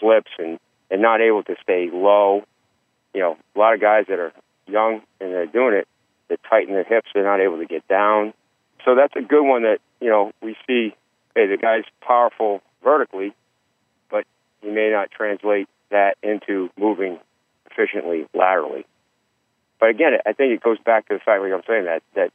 slips 0.00 0.30
and 0.38 0.58
and 0.90 1.02
not 1.02 1.20
able 1.20 1.42
to 1.44 1.54
stay 1.62 1.90
low. 1.92 2.42
You 3.14 3.20
know, 3.20 3.36
a 3.54 3.58
lot 3.58 3.74
of 3.74 3.80
guys 3.80 4.06
that 4.08 4.18
are 4.18 4.32
young 4.66 5.02
and 5.20 5.32
they're 5.32 5.46
doing 5.46 5.74
it, 5.74 5.88
they 6.28 6.36
tighten 6.48 6.74
their 6.74 6.84
hips, 6.84 7.08
they're 7.14 7.24
not 7.24 7.40
able 7.40 7.58
to 7.58 7.66
get 7.66 7.86
down. 7.88 8.32
So 8.84 8.94
that's 8.94 9.14
a 9.16 9.22
good 9.22 9.44
one 9.44 9.62
that 9.62 9.78
you 10.00 10.08
know 10.08 10.32
we 10.42 10.56
see. 10.66 10.94
Hey, 11.38 11.46
the 11.46 11.56
guy's 11.56 11.84
powerful 12.00 12.62
vertically, 12.82 13.32
but 14.10 14.24
he 14.60 14.70
may 14.70 14.90
not 14.90 15.12
translate 15.12 15.68
that 15.88 16.16
into 16.20 16.68
moving 16.76 17.20
efficiently 17.70 18.26
laterally. 18.34 18.84
But 19.78 19.90
again, 19.90 20.14
I 20.26 20.32
think 20.32 20.52
it 20.52 20.60
goes 20.60 20.78
back 20.84 21.06
to 21.06 21.14
the 21.14 21.20
fact, 21.20 21.40
like 21.40 21.52
I'm 21.52 21.62
saying, 21.64 21.84
that 21.84 22.02
that 22.16 22.32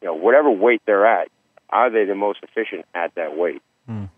you 0.00 0.08
know 0.08 0.14
whatever 0.14 0.50
weight 0.50 0.80
they're 0.86 1.04
at, 1.04 1.28
are 1.68 1.90
they 1.90 2.06
the 2.06 2.14
most 2.14 2.38
efficient 2.42 2.86
at 2.94 3.14
that 3.16 3.36
weight? 3.36 3.60
Mm. 3.86 4.08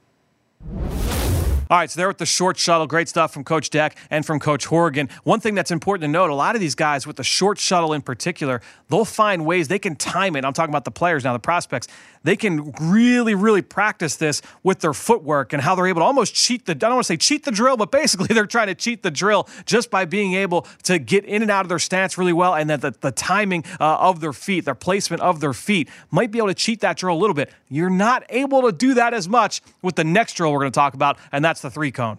All 1.74 1.80
right, 1.80 1.90
so 1.90 1.98
there 1.98 2.06
with 2.06 2.18
the 2.18 2.24
short 2.24 2.56
shuttle. 2.56 2.87
Great 2.87 3.08
stuff 3.08 3.34
from 3.34 3.42
Coach 3.42 3.68
Deck 3.68 3.96
and 4.08 4.24
from 4.24 4.38
Coach 4.38 4.66
Horgan. 4.66 5.08
One 5.24 5.40
thing 5.40 5.56
that's 5.56 5.72
important 5.72 6.02
to 6.02 6.08
note 6.08 6.30
a 6.30 6.34
lot 6.34 6.54
of 6.54 6.60
these 6.60 6.76
guys 6.76 7.04
with 7.04 7.16
the 7.16 7.24
short 7.24 7.58
shuttle 7.58 7.92
in 7.92 8.00
particular, 8.00 8.60
they'll 8.88 9.04
find 9.04 9.44
ways 9.44 9.66
they 9.66 9.80
can 9.80 9.96
time 9.96 10.37
it. 10.37 10.44
I'm 10.44 10.52
talking 10.52 10.70
about 10.70 10.84
the 10.84 10.92
players 10.92 11.24
now, 11.24 11.32
the 11.32 11.40
prospects. 11.40 11.88
They 12.22 12.37
can 12.37 12.72
really, 12.80 13.34
really 13.34 13.60
practice 13.60 14.14
this 14.14 14.40
with 14.62 14.80
their 14.80 14.94
footwork 14.94 15.52
and 15.52 15.60
how 15.60 15.74
they're 15.74 15.88
able 15.88 16.00
to 16.00 16.04
almost 16.04 16.37
cheat 16.37 16.64
the, 16.64 16.72
I 16.72 16.74
don't 16.74 16.94
want 16.94 17.06
to 17.06 17.12
say 17.12 17.16
cheat 17.16 17.44
the 17.44 17.50
drill, 17.50 17.76
but 17.76 17.90
basically 17.90 18.28
they're 18.30 18.46
trying 18.46 18.68
to 18.68 18.76
cheat 18.76 19.02
the 19.02 19.10
drill 19.10 19.48
just 19.66 19.90
by 19.90 20.04
being 20.04 20.34
able 20.34 20.68
to 20.84 21.00
get 21.00 21.24
in 21.24 21.42
and 21.42 21.50
out 21.50 21.64
of 21.64 21.68
their 21.68 21.80
stance 21.80 22.16
really 22.16 22.32
well 22.32 22.54
and 22.54 22.70
that 22.70 22.82
the, 22.82 22.94
the 23.00 23.10
timing 23.10 23.64
uh, 23.80 23.96
of 23.96 24.20
their 24.20 24.32
feet, 24.32 24.64
their 24.64 24.76
placement 24.76 25.22
of 25.22 25.40
their 25.40 25.52
feet 25.52 25.88
might 26.12 26.30
be 26.30 26.38
able 26.38 26.48
to 26.48 26.54
cheat 26.54 26.82
that 26.82 26.96
drill 26.96 27.16
a 27.16 27.18
little 27.18 27.34
bit. 27.34 27.52
You're 27.68 27.90
not 27.90 28.24
able 28.28 28.62
to 28.62 28.70
do 28.70 28.94
that 28.94 29.12
as 29.12 29.28
much 29.28 29.60
with 29.82 29.96
the 29.96 30.04
next 30.04 30.34
drill 30.34 30.52
we're 30.52 30.60
going 30.60 30.70
to 30.70 30.76
talk 30.76 30.94
about, 30.94 31.18
and 31.32 31.44
that's 31.44 31.63
the 31.64 31.70
three 31.70 31.90
cone. 31.90 32.18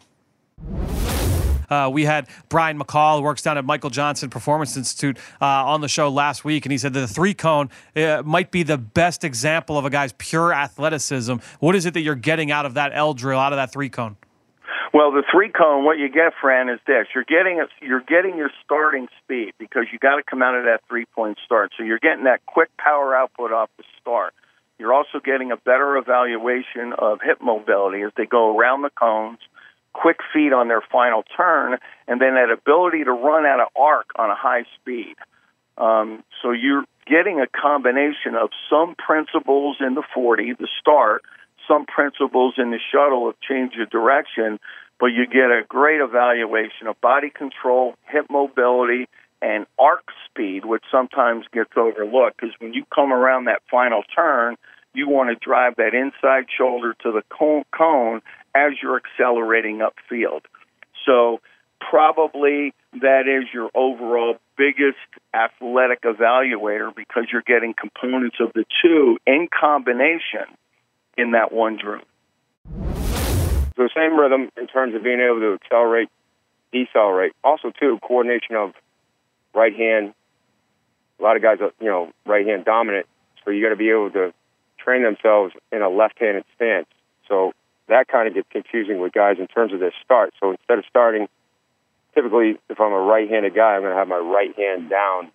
Uh, 1.69 1.89
we 1.91 2.03
had 2.05 2.27
Brian 2.49 2.79
McCall, 2.79 3.17
who 3.17 3.23
works 3.23 3.41
down 3.41 3.57
at 3.57 3.65
Michael 3.65 3.89
Johnson 3.89 4.29
Performance 4.29 4.75
Institute, 4.75 5.17
uh, 5.41 5.45
on 5.45 5.81
the 5.81 5.87
show 5.87 6.09
last 6.09 6.43
week, 6.43 6.65
and 6.65 6.71
he 6.71 6.77
said 6.77 6.93
that 6.93 6.99
the 6.99 7.07
three 7.07 7.33
cone 7.33 7.69
uh, 7.95 8.21
might 8.25 8.51
be 8.51 8.63
the 8.63 8.77
best 8.77 9.23
example 9.23 9.77
of 9.77 9.85
a 9.85 9.89
guy's 9.89 10.13
pure 10.13 10.53
athleticism. 10.53 11.35
What 11.59 11.75
is 11.75 11.85
it 11.85 11.93
that 11.93 12.01
you're 12.01 12.15
getting 12.15 12.51
out 12.51 12.65
of 12.65 12.73
that 12.75 12.91
L 12.93 13.13
drill, 13.13 13.39
out 13.39 13.53
of 13.53 13.57
that 13.57 13.71
three 13.71 13.89
cone? 13.89 14.17
Well, 14.93 15.11
the 15.11 15.23
three 15.29 15.49
cone, 15.49 15.83
what 15.83 15.97
you 15.97 16.07
get, 16.07 16.33
Fran, 16.39 16.69
is 16.69 16.79
this: 16.87 17.07
you're 17.13 17.25
getting 17.25 17.59
a, 17.59 17.65
you're 17.85 18.03
getting 18.07 18.37
your 18.37 18.49
starting 18.63 19.07
speed 19.21 19.53
because 19.59 19.85
you 19.91 19.99
got 19.99 20.15
to 20.15 20.23
come 20.23 20.41
out 20.41 20.55
of 20.55 20.63
that 20.63 20.81
three 20.87 21.05
point 21.05 21.37
start. 21.43 21.73
So 21.77 21.83
you're 21.83 21.99
getting 21.99 22.23
that 22.23 22.45
quick 22.45 22.69
power 22.77 23.15
output 23.15 23.51
off 23.51 23.69
the 23.77 23.83
start. 23.99 24.33
You're 24.77 24.93
also 24.93 25.19
getting 25.23 25.51
a 25.51 25.57
better 25.57 25.97
evaluation 25.97 26.93
of 26.97 27.19
hip 27.23 27.39
mobility 27.41 28.01
as 28.01 28.11
they 28.17 28.25
go 28.25 28.57
around 28.57 28.81
the 28.81 28.89
cones 28.89 29.39
quick 29.95 30.17
feet 30.33 30.51
on 30.51 30.67
their 30.67 30.81
final 30.91 31.23
turn, 31.35 31.77
and 32.07 32.21
then 32.21 32.35
that 32.35 32.51
ability 32.51 33.03
to 33.05 33.11
run 33.11 33.45
out 33.45 33.61
of 33.61 33.67
arc 33.75 34.07
on 34.17 34.29
a 34.29 34.35
high 34.35 34.65
speed. 34.79 35.15
Um, 35.77 36.23
so 36.41 36.51
you're 36.51 36.83
getting 37.07 37.39
a 37.39 37.47
combination 37.47 38.35
of 38.35 38.49
some 38.69 38.95
principles 38.95 39.77
in 39.79 39.95
the 39.95 40.03
40, 40.13 40.53
the 40.59 40.67
start, 40.79 41.23
some 41.67 41.85
principles 41.85 42.55
in 42.57 42.71
the 42.71 42.79
shuttle 42.91 43.29
of 43.29 43.35
change 43.39 43.73
of 43.81 43.89
direction, 43.89 44.59
but 44.99 45.07
you 45.07 45.25
get 45.25 45.49
a 45.51 45.61
great 45.67 46.01
evaluation 46.01 46.87
of 46.87 46.99
body 47.01 47.29
control, 47.29 47.95
hip 48.03 48.25
mobility, 48.29 49.07
and 49.45 49.67
arc 49.77 50.05
speed, 50.25 50.65
which 50.65 50.83
sometimes 50.91 51.45
gets 51.53 51.69
overlooked 51.77 52.41
because 52.41 52.55
when 52.57 52.73
you 52.73 52.83
come 52.93 53.13
around 53.13 53.45
that 53.45 53.61
final 53.69 54.01
turn, 54.15 54.55
you 54.95 55.07
want 55.07 55.29
to 55.29 55.35
drive 55.35 55.75
that 55.75 55.93
inside 55.93 56.45
shoulder 56.57 56.95
to 57.03 57.11
the 57.11 57.21
cone 57.31 58.21
as 58.55 58.71
you're 58.81 58.99
accelerating 58.99 59.81
upfield. 59.81 60.41
So 61.05 61.41
probably 61.79 62.73
that 63.01 63.27
is 63.27 63.53
your 63.53 63.69
overall 63.75 64.37
biggest 64.57 64.97
athletic 65.31 66.01
evaluator 66.01 66.95
because 66.95 67.25
you're 67.31 67.43
getting 67.45 67.75
components 67.79 68.37
of 68.39 68.51
the 68.53 68.65
two 68.83 69.19
in 69.27 69.47
combination 69.47 70.45
in 71.19 71.31
that 71.31 71.51
one 71.51 71.77
drill. 71.77 72.01
So 73.75 73.87
same 73.95 74.19
rhythm 74.19 74.49
in 74.57 74.65
terms 74.67 74.95
of 74.95 75.03
being 75.03 75.19
able 75.19 75.41
to 75.41 75.53
accelerate, 75.61 76.09
decelerate. 76.71 77.33
Also, 77.43 77.71
too, 77.79 77.99
coordination 78.01 78.55
of 78.55 78.71
right 79.55 79.75
hand. 79.75 80.13
A 81.19 81.23
lot 81.23 81.35
of 81.37 81.41
guys 81.41 81.57
are, 81.61 81.71
you 81.79 81.87
know, 81.87 82.11
right 82.25 82.45
hand 82.45 82.65
dominant, 82.65 83.05
so 83.43 83.51
you 83.51 83.63
got 83.63 83.69
to 83.69 83.75
be 83.75 83.89
able 83.89 84.11
to 84.11 84.33
train 84.77 85.03
themselves 85.03 85.53
in 85.71 85.81
a 85.81 85.89
left-handed 85.89 86.43
stance. 86.55 86.87
So 87.27 87.53
that 87.87 88.07
kind 88.07 88.27
of 88.27 88.33
gets 88.33 88.47
confusing 88.51 88.99
with 88.99 89.13
guys 89.13 89.37
in 89.39 89.47
terms 89.47 89.73
of 89.73 89.79
their 89.79 89.93
start. 90.03 90.33
So 90.39 90.51
instead 90.51 90.77
of 90.77 90.85
starting, 90.89 91.27
typically, 92.13 92.59
if 92.69 92.79
I'm 92.79 92.91
a 92.91 92.99
right-handed 92.99 93.55
guy, 93.55 93.75
I'm 93.75 93.81
going 93.81 93.93
to 93.93 93.97
have 93.97 94.07
my 94.07 94.17
right 94.17 94.55
hand 94.57 94.89
down 94.89 95.31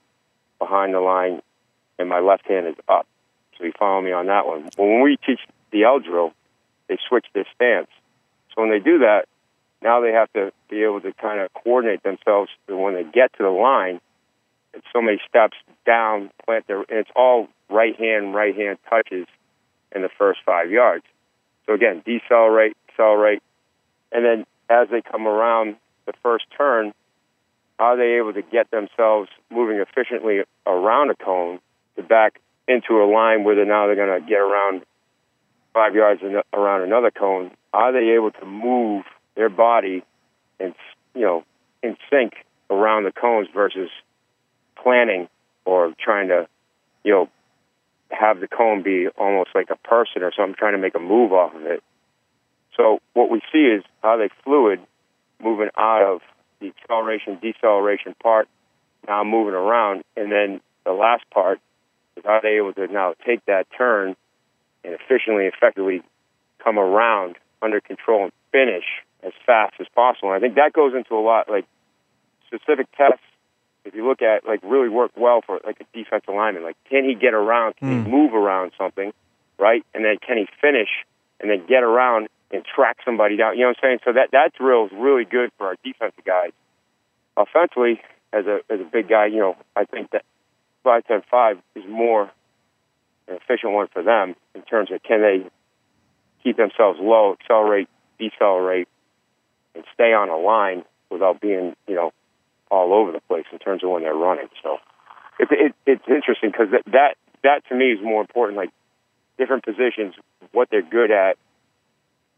behind 0.58 0.94
the 0.94 1.00
line, 1.00 1.40
and 1.98 2.08
my 2.08 2.20
left 2.20 2.46
hand 2.46 2.66
is 2.66 2.76
up. 2.88 3.06
So 3.56 3.64
you 3.64 3.72
follow 3.78 4.02
me 4.02 4.12
on 4.12 4.26
that 4.26 4.46
one. 4.46 4.68
When 4.76 5.02
we 5.02 5.16
teach 5.26 5.40
the 5.72 5.84
L 5.84 6.00
drill, 6.00 6.32
they 6.88 6.98
switch 7.08 7.26
their 7.34 7.46
stance. 7.54 7.88
So 8.54 8.62
when 8.62 8.70
they 8.70 8.80
do 8.80 8.98
that, 8.98 9.26
now 9.82 10.00
they 10.00 10.12
have 10.12 10.30
to 10.34 10.52
be 10.68 10.82
able 10.82 11.00
to 11.00 11.12
kind 11.14 11.40
of 11.40 11.52
coordinate 11.54 12.02
themselves. 12.02 12.50
When 12.68 12.94
they 12.94 13.04
get 13.04 13.32
to 13.38 13.42
the 13.42 13.50
line, 13.50 14.00
so 14.92 15.00
many 15.00 15.20
steps 15.28 15.56
down, 15.86 16.30
plant 16.44 16.66
their, 16.66 16.78
and 16.78 16.98
it's 16.98 17.10
all 17.16 17.48
right 17.68 17.98
hand, 17.98 18.34
right 18.34 18.54
hand 18.54 18.78
touches 18.88 19.26
in 19.94 20.02
the 20.02 20.08
first 20.18 20.40
five 20.44 20.70
yards. 20.70 21.04
So 21.66 21.74
again, 21.74 22.02
decelerate, 22.04 22.76
accelerate, 22.88 23.42
and 24.12 24.24
then 24.24 24.46
as 24.68 24.88
they 24.90 25.02
come 25.02 25.26
around 25.26 25.76
the 26.06 26.12
first 26.22 26.44
turn, 26.56 26.92
are 27.78 27.96
they 27.96 28.18
able 28.18 28.32
to 28.32 28.42
get 28.42 28.70
themselves 28.70 29.28
moving 29.50 29.78
efficiently 29.78 30.40
around 30.66 31.10
a 31.10 31.14
cone 31.14 31.60
to 31.96 32.02
back 32.02 32.40
into 32.68 33.02
a 33.02 33.06
line 33.10 33.42
where 33.44 33.56
they're 33.56 33.64
now 33.64 33.86
they're 33.86 33.96
going 33.96 34.20
to 34.20 34.28
get 34.28 34.38
around 34.38 34.82
five 35.72 35.94
yards 35.94 36.20
around 36.52 36.82
another 36.82 37.10
cone? 37.10 37.50
Are 37.72 37.92
they 37.92 38.14
able 38.14 38.30
to 38.32 38.46
move 38.46 39.04
their 39.34 39.48
body 39.48 40.02
and 40.58 40.74
you 41.14 41.22
know 41.22 41.44
in 41.82 41.96
sync 42.10 42.34
around 42.68 43.04
the 43.04 43.12
cones 43.12 43.48
versus 43.54 43.88
planning 44.82 45.28
or 45.64 45.92
trying 46.02 46.28
to 46.28 46.48
you 47.04 47.12
know 47.12 47.28
have 48.10 48.40
the 48.40 48.48
cone 48.48 48.82
be 48.82 49.06
almost 49.18 49.50
like 49.54 49.70
a 49.70 49.76
person 49.76 50.22
or 50.22 50.32
something, 50.36 50.54
trying 50.58 50.72
to 50.72 50.78
make 50.78 50.94
a 50.94 51.00
move 51.00 51.32
off 51.32 51.54
of 51.54 51.62
it. 51.62 51.82
So 52.76 53.00
what 53.14 53.30
we 53.30 53.40
see 53.52 53.66
is 53.66 53.84
how 54.02 54.16
they 54.16 54.28
fluid 54.44 54.80
moving 55.42 55.68
out 55.76 56.02
of 56.02 56.20
the 56.60 56.68
acceleration 56.68 57.38
deceleration 57.40 58.14
part, 58.22 58.48
now 59.06 59.24
moving 59.24 59.54
around, 59.54 60.04
and 60.16 60.30
then 60.30 60.60
the 60.84 60.92
last 60.92 61.24
part 61.30 61.60
is 62.16 62.24
how 62.24 62.40
they 62.42 62.56
able 62.56 62.72
to 62.74 62.86
now 62.88 63.14
take 63.24 63.44
that 63.46 63.66
turn 63.76 64.16
and 64.84 64.94
efficiently, 64.94 65.46
effectively 65.46 66.02
come 66.62 66.78
around 66.78 67.36
under 67.62 67.80
control 67.80 68.24
and 68.24 68.32
finish 68.52 68.84
as 69.22 69.32
fast 69.46 69.74
as 69.80 69.86
possible. 69.94 70.32
And 70.32 70.36
I 70.36 70.40
think 70.40 70.56
that 70.56 70.72
goes 70.72 70.94
into 70.94 71.14
a 71.14 71.22
lot 71.22 71.48
like 71.48 71.66
specific 72.46 72.86
tests 72.96 73.24
if 73.84 73.94
you 73.94 74.06
look 74.06 74.22
at 74.22 74.46
like 74.46 74.60
really 74.62 74.88
work 74.88 75.12
well 75.16 75.40
for 75.44 75.60
like 75.64 75.80
a 75.80 75.96
defensive 75.96 76.34
lineman. 76.34 76.62
Like, 76.62 76.76
can 76.88 77.04
he 77.04 77.14
get 77.14 77.34
around? 77.34 77.76
Can 77.76 77.88
mm. 77.88 77.92
he 77.98 78.02
hmm. 78.02 78.10
move 78.10 78.34
around 78.34 78.72
something, 78.76 79.12
right? 79.58 79.84
And 79.94 80.04
then 80.04 80.16
can 80.24 80.36
he 80.36 80.46
finish 80.60 80.88
and 81.40 81.50
then 81.50 81.66
get 81.66 81.82
around 81.82 82.28
and 82.50 82.64
track 82.64 82.98
somebody 83.04 83.36
down? 83.36 83.54
You 83.56 83.62
know 83.62 83.68
what 83.68 83.78
I'm 83.82 83.88
saying? 83.88 83.98
So 84.04 84.12
that 84.12 84.30
that 84.32 84.52
drill 84.54 84.86
is 84.86 84.92
really 84.92 85.24
good 85.24 85.50
for 85.56 85.68
our 85.68 85.76
defensive 85.84 86.24
guys. 86.24 86.52
Offensively, 87.36 88.00
as 88.32 88.46
a 88.46 88.60
as 88.70 88.80
a 88.80 88.84
big 88.84 89.08
guy, 89.08 89.26
you 89.26 89.38
know, 89.38 89.56
I 89.74 89.84
think 89.84 90.10
that 90.10 90.24
five 90.84 91.06
ten 91.06 91.22
five 91.30 91.58
is 91.74 91.84
more 91.88 92.30
an 93.28 93.36
efficient 93.36 93.72
one 93.72 93.88
for 93.88 94.02
them 94.02 94.34
in 94.54 94.62
terms 94.62 94.90
of 94.90 95.02
can 95.02 95.22
they 95.22 95.46
keep 96.42 96.56
themselves 96.56 96.98
low, 97.00 97.36
accelerate, 97.40 97.88
decelerate, 98.18 98.88
and 99.74 99.84
stay 99.94 100.12
on 100.12 100.28
a 100.28 100.36
line 100.36 100.84
without 101.10 101.40
being, 101.40 101.74
you 101.86 101.94
know, 101.94 102.12
all 102.70 102.92
over 102.94 103.12
the 103.12 103.20
place 103.20 103.46
in 103.52 103.58
terms 103.58 103.82
of 103.84 103.90
when 103.90 104.02
they're 104.02 104.14
running. 104.14 104.48
So 104.62 104.78
it, 105.38 105.48
it, 105.50 105.74
it's 105.86 106.04
interesting 106.08 106.50
because 106.50 106.68
that, 106.72 106.84
that 106.92 107.14
that 107.42 107.62
to 107.68 107.74
me 107.74 107.92
is 107.92 107.98
more 108.02 108.20
important. 108.20 108.56
Like 108.56 108.70
different 109.38 109.64
positions, 109.64 110.14
what 110.52 110.68
they're 110.70 110.82
good 110.82 111.10
at. 111.10 111.36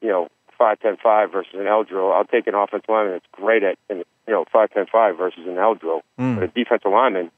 You 0.00 0.08
know, 0.08 0.28
five 0.58 0.80
ten 0.80 0.96
five 1.02 1.30
versus 1.32 1.54
an 1.54 1.66
L 1.66 1.84
drill. 1.84 2.12
I'll 2.12 2.24
take 2.24 2.46
an 2.46 2.54
offensive 2.54 2.88
lineman 2.88 3.14
that's 3.14 3.26
great 3.32 3.62
at 3.62 3.78
you 3.88 4.04
know 4.28 4.44
five 4.52 4.70
ten 4.70 4.86
five 4.90 5.16
versus 5.16 5.46
an 5.46 5.58
L 5.58 5.74
drill. 5.74 6.02
Mm. 6.18 6.36
But 6.36 6.44
a 6.44 6.48
defensive 6.48 6.90
lineman, 6.90 7.30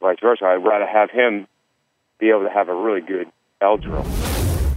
vice 0.00 0.18
versa, 0.20 0.44
I'd 0.44 0.64
rather 0.64 0.86
have 0.86 1.10
him 1.10 1.46
be 2.18 2.30
able 2.30 2.44
to 2.44 2.50
have 2.50 2.68
a 2.68 2.74
really 2.74 3.00
good 3.00 3.28
L 3.60 3.76
drill. 3.76 4.04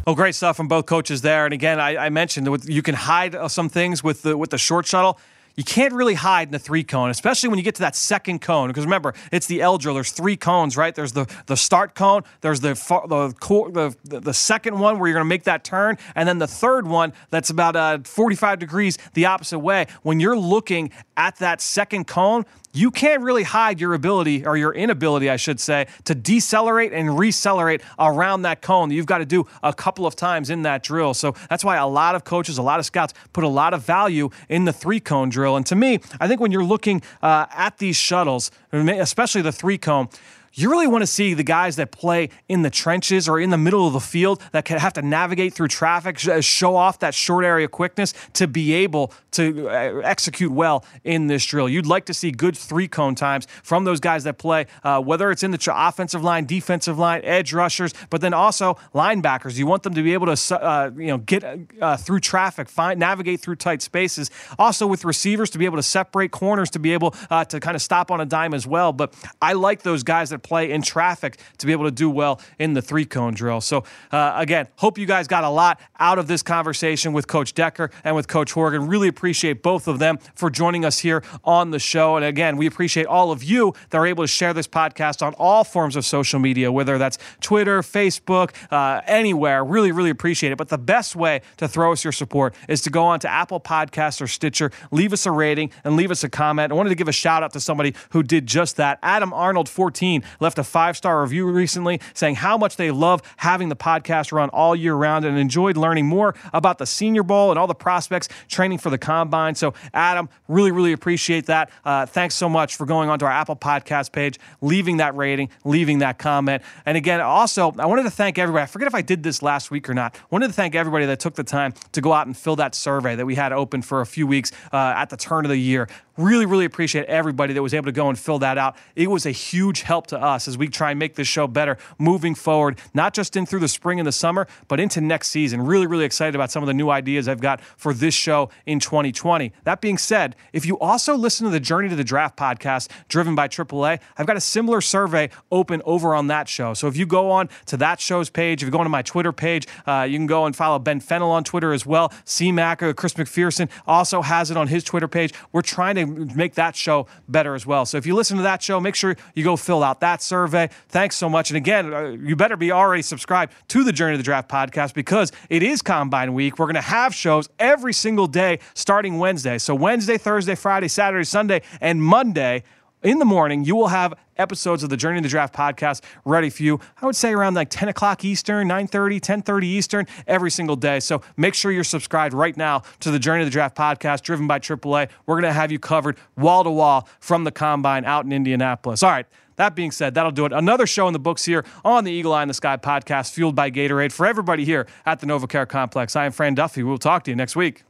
Oh, 0.08 0.16
great 0.16 0.34
stuff 0.34 0.58
from 0.58 0.68
both 0.68 0.86
coaches 0.86 1.22
there. 1.22 1.46
And 1.46 1.54
again, 1.54 1.80
I, 1.80 2.06
I 2.06 2.10
mentioned 2.10 2.48
that 2.48 2.68
you 2.68 2.82
can 2.82 2.96
hide 2.96 3.36
uh, 3.36 3.48
some 3.48 3.70
things 3.70 4.04
with 4.04 4.24
the 4.24 4.38
with 4.38 4.50
the 4.50 4.58
short 4.58 4.88
shuttle. 4.88 5.20
You 5.60 5.66
can't 5.66 5.94
really 5.94 6.14
hide 6.14 6.48
in 6.48 6.52
the 6.54 6.58
three 6.58 6.86
cone, 6.86 7.10
especially 7.10 7.50
when 7.50 7.60
you 7.60 7.66
get 7.66 7.76
to 7.76 7.82
that 7.82 7.94
second 7.94 8.40
cone. 8.40 8.70
Because 8.70 8.86
remember, 8.86 9.14
it's 9.30 9.46
the 9.46 9.62
L 9.62 9.78
drill. 9.78 9.94
There's 9.94 10.14
three 10.14 10.38
cones, 10.38 10.78
right? 10.78 10.96
There's 10.96 11.12
the, 11.12 11.30
the 11.48 11.58
start 11.58 11.96
cone. 11.96 12.24
There's 12.40 12.62
the 12.62 12.70
the, 12.70 13.96
the 14.06 14.20
the 14.22 14.34
second 14.34 14.80
one 14.80 15.00
where 15.00 15.10
you're 15.10 15.16
going 15.16 15.26
to 15.26 15.30
make 15.30 15.44
that 15.44 15.66
turn, 15.66 15.98
and 16.16 16.30
then 16.30 16.38
the 16.38 16.48
third 16.48 16.88
one 16.88 17.12
that's 17.30 17.50
about 17.50 17.76
uh, 17.76 18.00
45 18.06 18.58
degrees 18.60 18.98
the 19.16 19.26
opposite 19.26 19.60
way. 19.60 19.88
When 20.02 20.22
you're 20.22 20.38
looking 20.38 20.92
at 21.18 21.36
that 21.40 21.60
second 21.60 22.08
cone, 22.08 22.46
you 22.80 22.92
can't 22.92 23.22
really 23.22 23.44
hide 23.44 23.82
your 23.82 23.94
ability 23.94 24.46
or 24.46 24.56
your 24.56 24.74
inability, 24.74 25.30
I 25.30 25.36
should 25.36 25.60
say, 25.60 25.88
to 26.06 26.16
decelerate 26.16 26.94
and 26.94 27.10
recelerate 27.10 27.82
around 28.00 28.44
that 28.44 28.62
cone 28.62 28.92
you've 28.92 29.06
got 29.06 29.18
to 29.18 29.26
do 29.26 29.46
a 29.62 29.74
couple 29.74 30.06
of 30.06 30.16
times 30.16 30.50
in 30.50 30.62
that 30.64 30.84
drill. 30.84 31.14
So 31.14 31.36
that's 31.50 31.64
why 31.64 31.76
a 31.78 31.88
lot 31.88 32.16
of 32.16 32.24
coaches, 32.24 32.58
a 32.58 32.62
lot 32.62 32.80
of 32.80 32.86
scouts 32.86 33.14
put 33.34 33.44
a 33.44 33.48
lot 33.48 33.74
of 33.74 33.84
value 33.84 34.30
in 34.48 34.66
the 34.66 34.74
three 34.74 35.00
cone 35.00 35.30
drill. 35.30 35.58
And 35.58 35.66
to 35.68 35.76
me, 35.76 36.00
I 36.20 36.28
think 36.28 36.40
when 36.40 36.52
you're 36.52 36.64
looking 36.64 37.02
uh, 37.22 37.48
at 37.52 37.78
these 37.78 37.98
shuttles, 37.98 38.52
especially 38.72 39.42
the 39.42 39.52
three 39.52 39.78
cone, 39.78 40.08
you 40.54 40.70
really 40.70 40.88
want 40.88 41.02
to 41.02 41.08
see 41.08 41.34
the 41.34 41.44
guys 41.44 41.76
that 41.78 41.92
play 41.92 42.30
in 42.48 42.62
the 42.62 42.70
trenches 42.70 43.28
or 43.30 43.40
in 43.40 43.50
the 43.50 43.58
middle 43.58 43.88
of 43.88 43.94
the 43.94 44.00
field 44.00 44.42
that 44.52 44.66
can 44.66 44.80
have 44.80 44.94
to 44.94 45.02
navigate 45.02 45.54
through 45.54 45.68
traffic, 45.68 46.26
uh, 46.28 46.42
show 46.42 46.76
off 46.76 47.00
that 47.00 47.14
short 47.14 47.46
area 47.46 47.68
quickness 47.68 48.14
to 48.34 48.48
be 48.48 48.74
able 48.74 49.14
to 49.32 49.70
uh, 49.70 50.02
execute 50.04 50.52
well 50.52 50.84
in 51.04 51.28
this 51.28 51.46
drill. 51.46 51.70
You'd 51.70 51.86
like 51.86 52.06
to 52.06 52.14
see 52.14 52.32
good 52.32 52.58
three 52.58 52.88
cone 52.88 53.16
times 53.16 53.48
from 53.64 53.84
those 53.84 54.00
guys 54.00 54.24
that 54.24 54.38
play, 54.38 54.66
uh, 54.84 55.02
whether 55.02 55.32
it's 55.32 55.44
in 55.44 55.52
the 55.52 55.74
offensive 55.76 56.24
line, 56.24 56.46
defensive 56.46 56.98
line, 56.98 57.22
edge 57.24 57.54
rushers, 57.54 57.94
but 58.10 58.22
then 58.22 58.34
also 58.34 58.78
linebackers. 58.94 59.58
You 59.58 59.68
want 59.68 59.84
them 59.84 59.94
to 59.94 60.04
be 60.04 60.14
able 60.14 60.36
to, 60.36 60.62
uh, 60.62 60.92
you 60.96 61.08
know, 61.08 61.18
get 61.18 61.44
uh, 61.82 61.98
through 61.98 62.20
traffic, 62.22 62.70
find, 62.70 63.00
navigate 63.00 63.40
through 63.40 63.56
tight 63.56 63.82
spaces. 63.82 64.32
Also 64.58 64.88
with 64.88 65.06
receivers 65.06 65.50
to 65.52 65.58
be 65.58 65.66
able 65.66 65.78
to 65.78 65.84
separate 65.84 66.32
corners, 66.32 66.70
to 66.72 66.80
be 66.80 66.94
able 66.94 67.16
uh, 67.30 67.46
to 67.46 67.60
kind 67.60 67.76
of 67.76 67.82
stop 67.82 68.12
on 68.12 68.20
a 68.20 68.26
dime 68.26 68.54
as 68.54 68.66
well. 68.66 68.92
But 68.94 69.14
I 69.42 69.54
like 69.54 69.84
those 69.84 70.04
guys 70.04 70.32
that 70.32 70.39
play 70.40 70.72
in 70.72 70.82
traffic 70.82 71.38
to 71.58 71.66
be 71.66 71.72
able 71.72 71.86
to 71.86 71.92
do 71.92 72.10
well 72.10 72.42
in 72.58 72.74
the 72.74 72.82
three 72.82 73.06
cone 73.06 73.34
drill. 73.34 73.62
So, 73.62 73.84
uh, 74.12 74.34
again, 74.36 74.68
hope 74.78 74.98
you 74.98 75.06
guys 75.06 75.28
got 75.28 75.44
a 75.44 75.50
lot 75.50 75.80
out 76.00 76.20
of 76.20 76.28
this 76.28 76.42
conversation 76.44 77.14
with 77.14 77.28
Coach 77.28 77.54
Decker 77.54 77.92
and 78.04 78.16
with 78.16 78.28
Coach 78.28 78.54
Horgan. 78.54 78.88
Really 78.88 79.08
appreciate 79.08 79.62
both 79.62 79.88
of 79.88 80.00
them 80.00 80.18
for 80.36 80.50
joining 80.50 80.86
us 80.86 81.00
here 81.00 81.24
on 81.44 81.72
the 81.72 81.80
show. 81.80 82.16
And 82.16 82.26
again, 82.26 82.58
we 82.58 82.66
appreciate 82.66 83.06
all 83.06 83.32
of 83.32 83.44
you 83.44 83.74
that 83.90 83.98
are 83.98 84.08
able 84.08 84.24
to 84.24 84.28
share 84.28 84.54
this 84.54 84.68
podcast 84.68 85.26
on 85.26 85.34
all 85.36 85.64
forms 85.64 85.96
of 85.96 86.06
social 86.06 86.40
media, 86.40 86.72
whether 86.72 86.98
that's 86.98 87.18
Twitter, 87.42 87.82
Facebook, 87.82 88.52
uh, 88.72 89.02
anywhere. 89.06 89.64
Really, 89.64 89.92
really 89.92 90.10
appreciate 90.10 90.52
it. 90.52 90.58
But 90.58 90.70
the 90.70 90.78
best 90.78 91.16
way 91.16 91.42
to 91.58 91.68
throw 91.68 91.92
us 91.92 92.04
your 92.04 92.14
support 92.14 92.56
is 92.68 92.82
to 92.82 92.90
go 92.90 93.04
on 93.04 93.20
to 93.22 93.30
Apple 93.30 93.60
Podcasts 93.60 94.22
or 94.22 94.28
Stitcher, 94.28 94.72
leave 94.92 95.14
us 95.14 95.26
a 95.26 95.32
rating, 95.32 95.72
and 95.84 95.96
leave 95.96 96.12
us 96.12 96.24
a 96.24 96.30
comment. 96.30 96.72
I 96.72 96.76
wanted 96.76 96.90
to 96.90 96.96
give 96.96 97.08
a 97.08 97.14
shout 97.14 97.44
out 97.44 97.54
to 97.54 97.60
somebody 97.60 97.94
who 98.12 98.24
did 98.24 98.48
just 98.48 98.78
that. 98.78 99.00
Adam 99.04 99.34
Arnold 99.34 99.70
14 99.70 100.24
left 100.40 100.58
a 100.60 100.64
five 100.64 100.98
star 100.98 101.22
review 101.22 101.46
recently 101.50 102.00
saying 102.14 102.36
how 102.36 102.58
much 102.58 102.76
they 102.76 102.92
love 102.92 103.22
having 103.38 103.70
the 103.70 103.76
podcast 103.76 104.32
run 104.32 104.50
all 104.50 104.76
year 104.76 104.96
round 104.96 105.26
and 105.26 105.38
enjoyed 105.38 105.78
learning 105.78 106.06
more 106.06 106.36
about 106.54 106.78
the 106.78 106.86
Senior 106.86 107.24
Bowl 107.24 107.50
and 107.52 107.60
all 107.60 107.68
the 107.68 107.76
prospects 107.76 108.30
training 108.48 108.78
for 108.78 108.90
the 108.90 108.98
combine. 108.98 109.56
So, 109.56 109.74
Adam, 109.94 110.30
really, 110.48 110.72
really 110.72 110.94
appreciate 110.94 111.46
that. 111.48 111.72
Uh, 111.84 112.06
thanks 112.06 112.36
so 112.36 112.50
much 112.50 112.76
for 112.76 112.86
going 112.86 113.10
onto 113.10 113.26
our 113.26 113.32
Apple 113.32 113.56
Podcast 113.56 114.12
page, 114.12 114.40
leaving 114.62 114.98
that 114.98 115.16
rating, 115.16 115.50
leaving 115.64 116.00
that 116.00 116.20
comment. 116.20 116.64
And 116.86 116.98
again, 116.98 117.22
also, 117.22 117.74
I 117.78 117.86
wanted 117.86 118.04
to 118.04 118.12
thank 118.12 118.38
everybody. 118.38 118.64
I 118.64 118.66
forget 118.66 118.88
if 118.88 118.96
I 118.96 119.02
did 119.02 119.24
this 119.24 119.42
last 119.42 119.72
week 119.72 119.90
or 119.90 119.94
not. 119.94 120.16
I 120.16 120.20
wanted 120.30 120.48
to 120.48 120.54
thank 120.54 120.76
everybody 120.76 121.06
that 121.06 121.20
took 121.20 121.36
the 121.36 121.44
time 121.44 121.74
to 121.92 122.02
go 122.02 122.14
out 122.14 122.28
and 122.28 122.36
fill 122.36 122.56
that 122.58 122.76
survey 122.76 123.16
that 123.16 123.26
we 123.26 123.36
had 123.36 123.52
open 123.52 123.82
for 123.82 124.02
a 124.02 124.06
few 124.06 124.28
weeks 124.28 124.52
uh, 124.72 124.94
at 124.96 125.10
the 125.10 125.18
turn 125.18 125.46
of 125.46 125.50
the 125.50 125.58
year. 125.58 125.88
Really, 126.20 126.46
really 126.46 126.66
appreciate 126.66 127.06
everybody 127.06 127.54
that 127.54 127.64
was 127.64 127.74
able 127.74 127.86
to 127.86 127.94
go 127.94 128.10
and 128.10 128.20
fill 128.20 128.40
that 128.40 128.58
out. 128.58 128.76
It 128.94 129.10
was 129.10 129.26
a 129.26 129.32
huge 129.32 129.84
help 129.84 130.08
to 130.08 130.22
us 130.22 130.50
as 130.50 130.58
we 130.58 130.68
try 130.68 130.90
and 130.90 131.00
make 131.00 131.16
this 131.16 131.30
show 131.30 131.48
better 131.48 131.78
moving 131.98 132.36
forward, 132.36 132.78
not 132.94 133.14
just 133.14 133.38
in 133.38 133.46
through 133.46 133.62
the 133.62 133.70
spring 133.70 134.02
and 134.02 134.06
the 134.06 134.12
summer, 134.12 134.46
but 134.68 134.82
into 134.82 135.00
next 135.00 135.30
season. 135.30 135.62
Really, 135.62 135.88
really 135.88 136.04
excited 136.04 136.36
about 136.36 136.52
some 136.52 136.62
of 136.62 136.68
the 136.68 136.74
new 136.74 136.90
ideas 136.90 137.30
I've 137.30 137.40
got 137.40 137.62
for 137.62 137.94
this 137.94 138.14
show 138.14 138.50
in 138.66 138.82
2020. 138.82 139.54
That 139.64 139.80
being 139.80 139.98
said, 139.98 140.36
if 140.52 140.66
you 140.66 140.78
also 140.80 141.16
listen 141.16 141.46
to 141.46 141.52
the 141.52 141.60
Journey 141.62 141.88
to 141.88 141.96
the 141.96 142.04
Draft 142.04 142.36
podcast 142.36 142.90
driven 143.08 143.34
by 143.34 143.48
AAA, 143.48 144.02
I've 144.18 144.28
got 144.28 144.36
a 144.36 144.42
similar 144.42 144.82
survey 144.82 145.30
open 145.54 145.82
over 145.86 146.14
on 146.16 146.28
that 146.28 146.50
show. 146.50 146.74
So 146.74 146.90
if 146.90 146.98
you 146.98 147.06
go 147.06 147.32
on 147.32 147.48
to 147.68 147.78
that 147.78 148.02
show's 148.02 148.30
page, 148.30 148.62
if 148.62 148.68
you 148.68 148.72
go 148.72 148.80
on 148.80 148.86
to 148.86 148.90
my 148.90 149.04
Twitter 149.04 149.32
page, 149.32 149.68
uh, 149.88 150.06
you 150.10 150.18
can 150.18 150.28
go 150.28 150.46
and 150.46 150.54
follow 150.54 150.80
Ben 150.80 151.00
Fennell 151.00 151.32
on 151.32 151.46
Twitter 151.46 151.72
as 151.72 151.86
well. 151.86 152.10
CMAC, 152.26 152.82
or 152.82 152.94
Chris 152.94 153.14
McPherson 153.14 153.70
also 153.88 154.22
has 154.22 154.52
it 154.52 154.58
on 154.58 154.68
his 154.68 154.84
Twitter 154.84 155.08
page. 155.08 155.34
We're 155.54 155.62
trying 155.62 155.96
to 155.96 156.09
make 156.10 156.56
that 156.56 156.76
show 156.76 157.08
better 157.28 157.56
as 157.56 157.66
well. 157.66 157.86
So 157.86 157.98
if 157.98 158.06
you 158.06 158.16
listen 158.16 158.38
to 158.38 158.44
that 158.44 158.62
show, 158.62 158.80
make 158.80 158.96
sure 158.96 159.16
you 159.36 159.44
go 159.44 159.56
fill 159.56 159.84
out 159.84 160.00
that 160.02 160.22
survey. 160.22 160.70
Thanks 160.90 161.16
so 161.16 161.30
much. 161.30 161.50
And 161.50 161.58
again, 161.58 161.94
uh, 161.94 162.10
you 162.10 162.36
better 162.36 162.58
be 162.58 162.72
already 162.72 163.02
subscribed 163.02 163.54
to 163.70 163.84
the 163.84 163.92
Journey 163.92 164.14
to 164.14 164.18
the 164.18 164.24
Draft 164.24 164.50
podcast 164.50 164.94
because 164.94 165.32
it 165.50 165.64
is 165.64 165.82
Combine 165.82 166.34
Week. 166.34 166.60
We're 166.60 166.66
going 166.66 166.76
to 166.76 166.82
have 166.82 167.14
shows 167.14 167.50
every 167.60 167.94
single 167.94 168.28
day 168.28 168.60
starting 168.74 169.18
Wednesday. 169.18 169.58
So 169.58 169.76
Wednesday, 169.76 170.18
Thursday, 170.18 170.56
Friday, 170.56 170.88
Saturday, 170.88 171.26
Sunday, 171.26 171.62
and 171.82 172.04
Monday 172.04 172.64
in 173.04 173.20
the 173.20 173.26
morning, 173.26 173.64
you 173.64 173.76
will 173.76 173.88
have 173.88 174.14
episodes 174.38 174.84
of 174.84 174.90
the 174.90 174.98
Journey 174.98 175.20
to 175.20 175.24
the 175.24 175.30
Draft 175.30 175.54
podcast 175.54 176.02
ready 176.26 176.50
for 176.50 176.64
you. 176.64 176.80
I 177.02 177.06
would 177.06 177.16
say 177.16 177.34
around 177.34 177.54
like 177.54 177.70
10 177.70 177.90
o'clock 177.90 178.26
Eastern, 178.26 178.68
9.30, 178.68 179.20
10.30 179.20 179.64
Eastern 179.64 180.08
every 180.28 180.52
single 180.52 180.76
day. 180.76 181.00
So 181.00 181.22
make 181.38 181.54
sure 181.54 181.72
you're 181.72 181.84
subscribed 181.84 182.34
right 182.34 182.56
now 182.56 182.84
to 183.02 183.12
the 183.12 183.20
Journey 183.20 183.42
to 183.42 183.46
the 183.46 183.52
Draft 183.52 183.76
podcast 183.76 184.22
driven 184.22 184.48
by 184.48 184.60
AAA. 184.60 185.10
We're 185.26 185.36
going 185.36 185.44
to 185.44 185.54
have 185.54 185.72
you 185.72 185.80
covered 185.80 186.18
wall 186.38 186.64
to 186.64 186.72
wall 186.72 187.08
from 187.20 187.44
the 187.44 187.52
combine 187.52 188.06
out 188.06 188.26
in 188.26 188.32
Indianapolis. 188.32 189.04
All 189.04 189.12
right. 189.12 189.26
That 189.56 189.76
being 189.76 189.92
said, 189.92 190.14
that'll 190.14 190.32
do 190.32 190.46
it. 190.46 190.54
Another 190.54 190.88
show 190.88 191.08
in 191.08 191.14
the 191.14 191.20
books 191.20 191.44
here 191.44 191.66
on 191.84 192.06
the 192.06 192.12
Eagle 192.14 192.32
Eye 192.32 192.44
in 192.44 192.48
the 192.48 192.54
Sky 192.54 192.78
podcast, 192.78 193.34
fueled 193.34 193.56
by 193.56 193.70
Gatorade 193.70 194.14
for 194.14 194.26
everybody 194.26 194.64
here 194.64 194.88
at 195.06 195.20
the 195.20 195.28
NovaCare 195.28 195.68
Complex. 195.68 196.16
I 196.16 196.26
am 196.26 196.32
Fran 196.32 196.56
Duffy. 196.56 196.82
We'll 196.82 196.98
talk 196.98 197.26
to 197.26 197.32
you 197.32 197.36
next 197.36 197.58
week. 197.58 197.84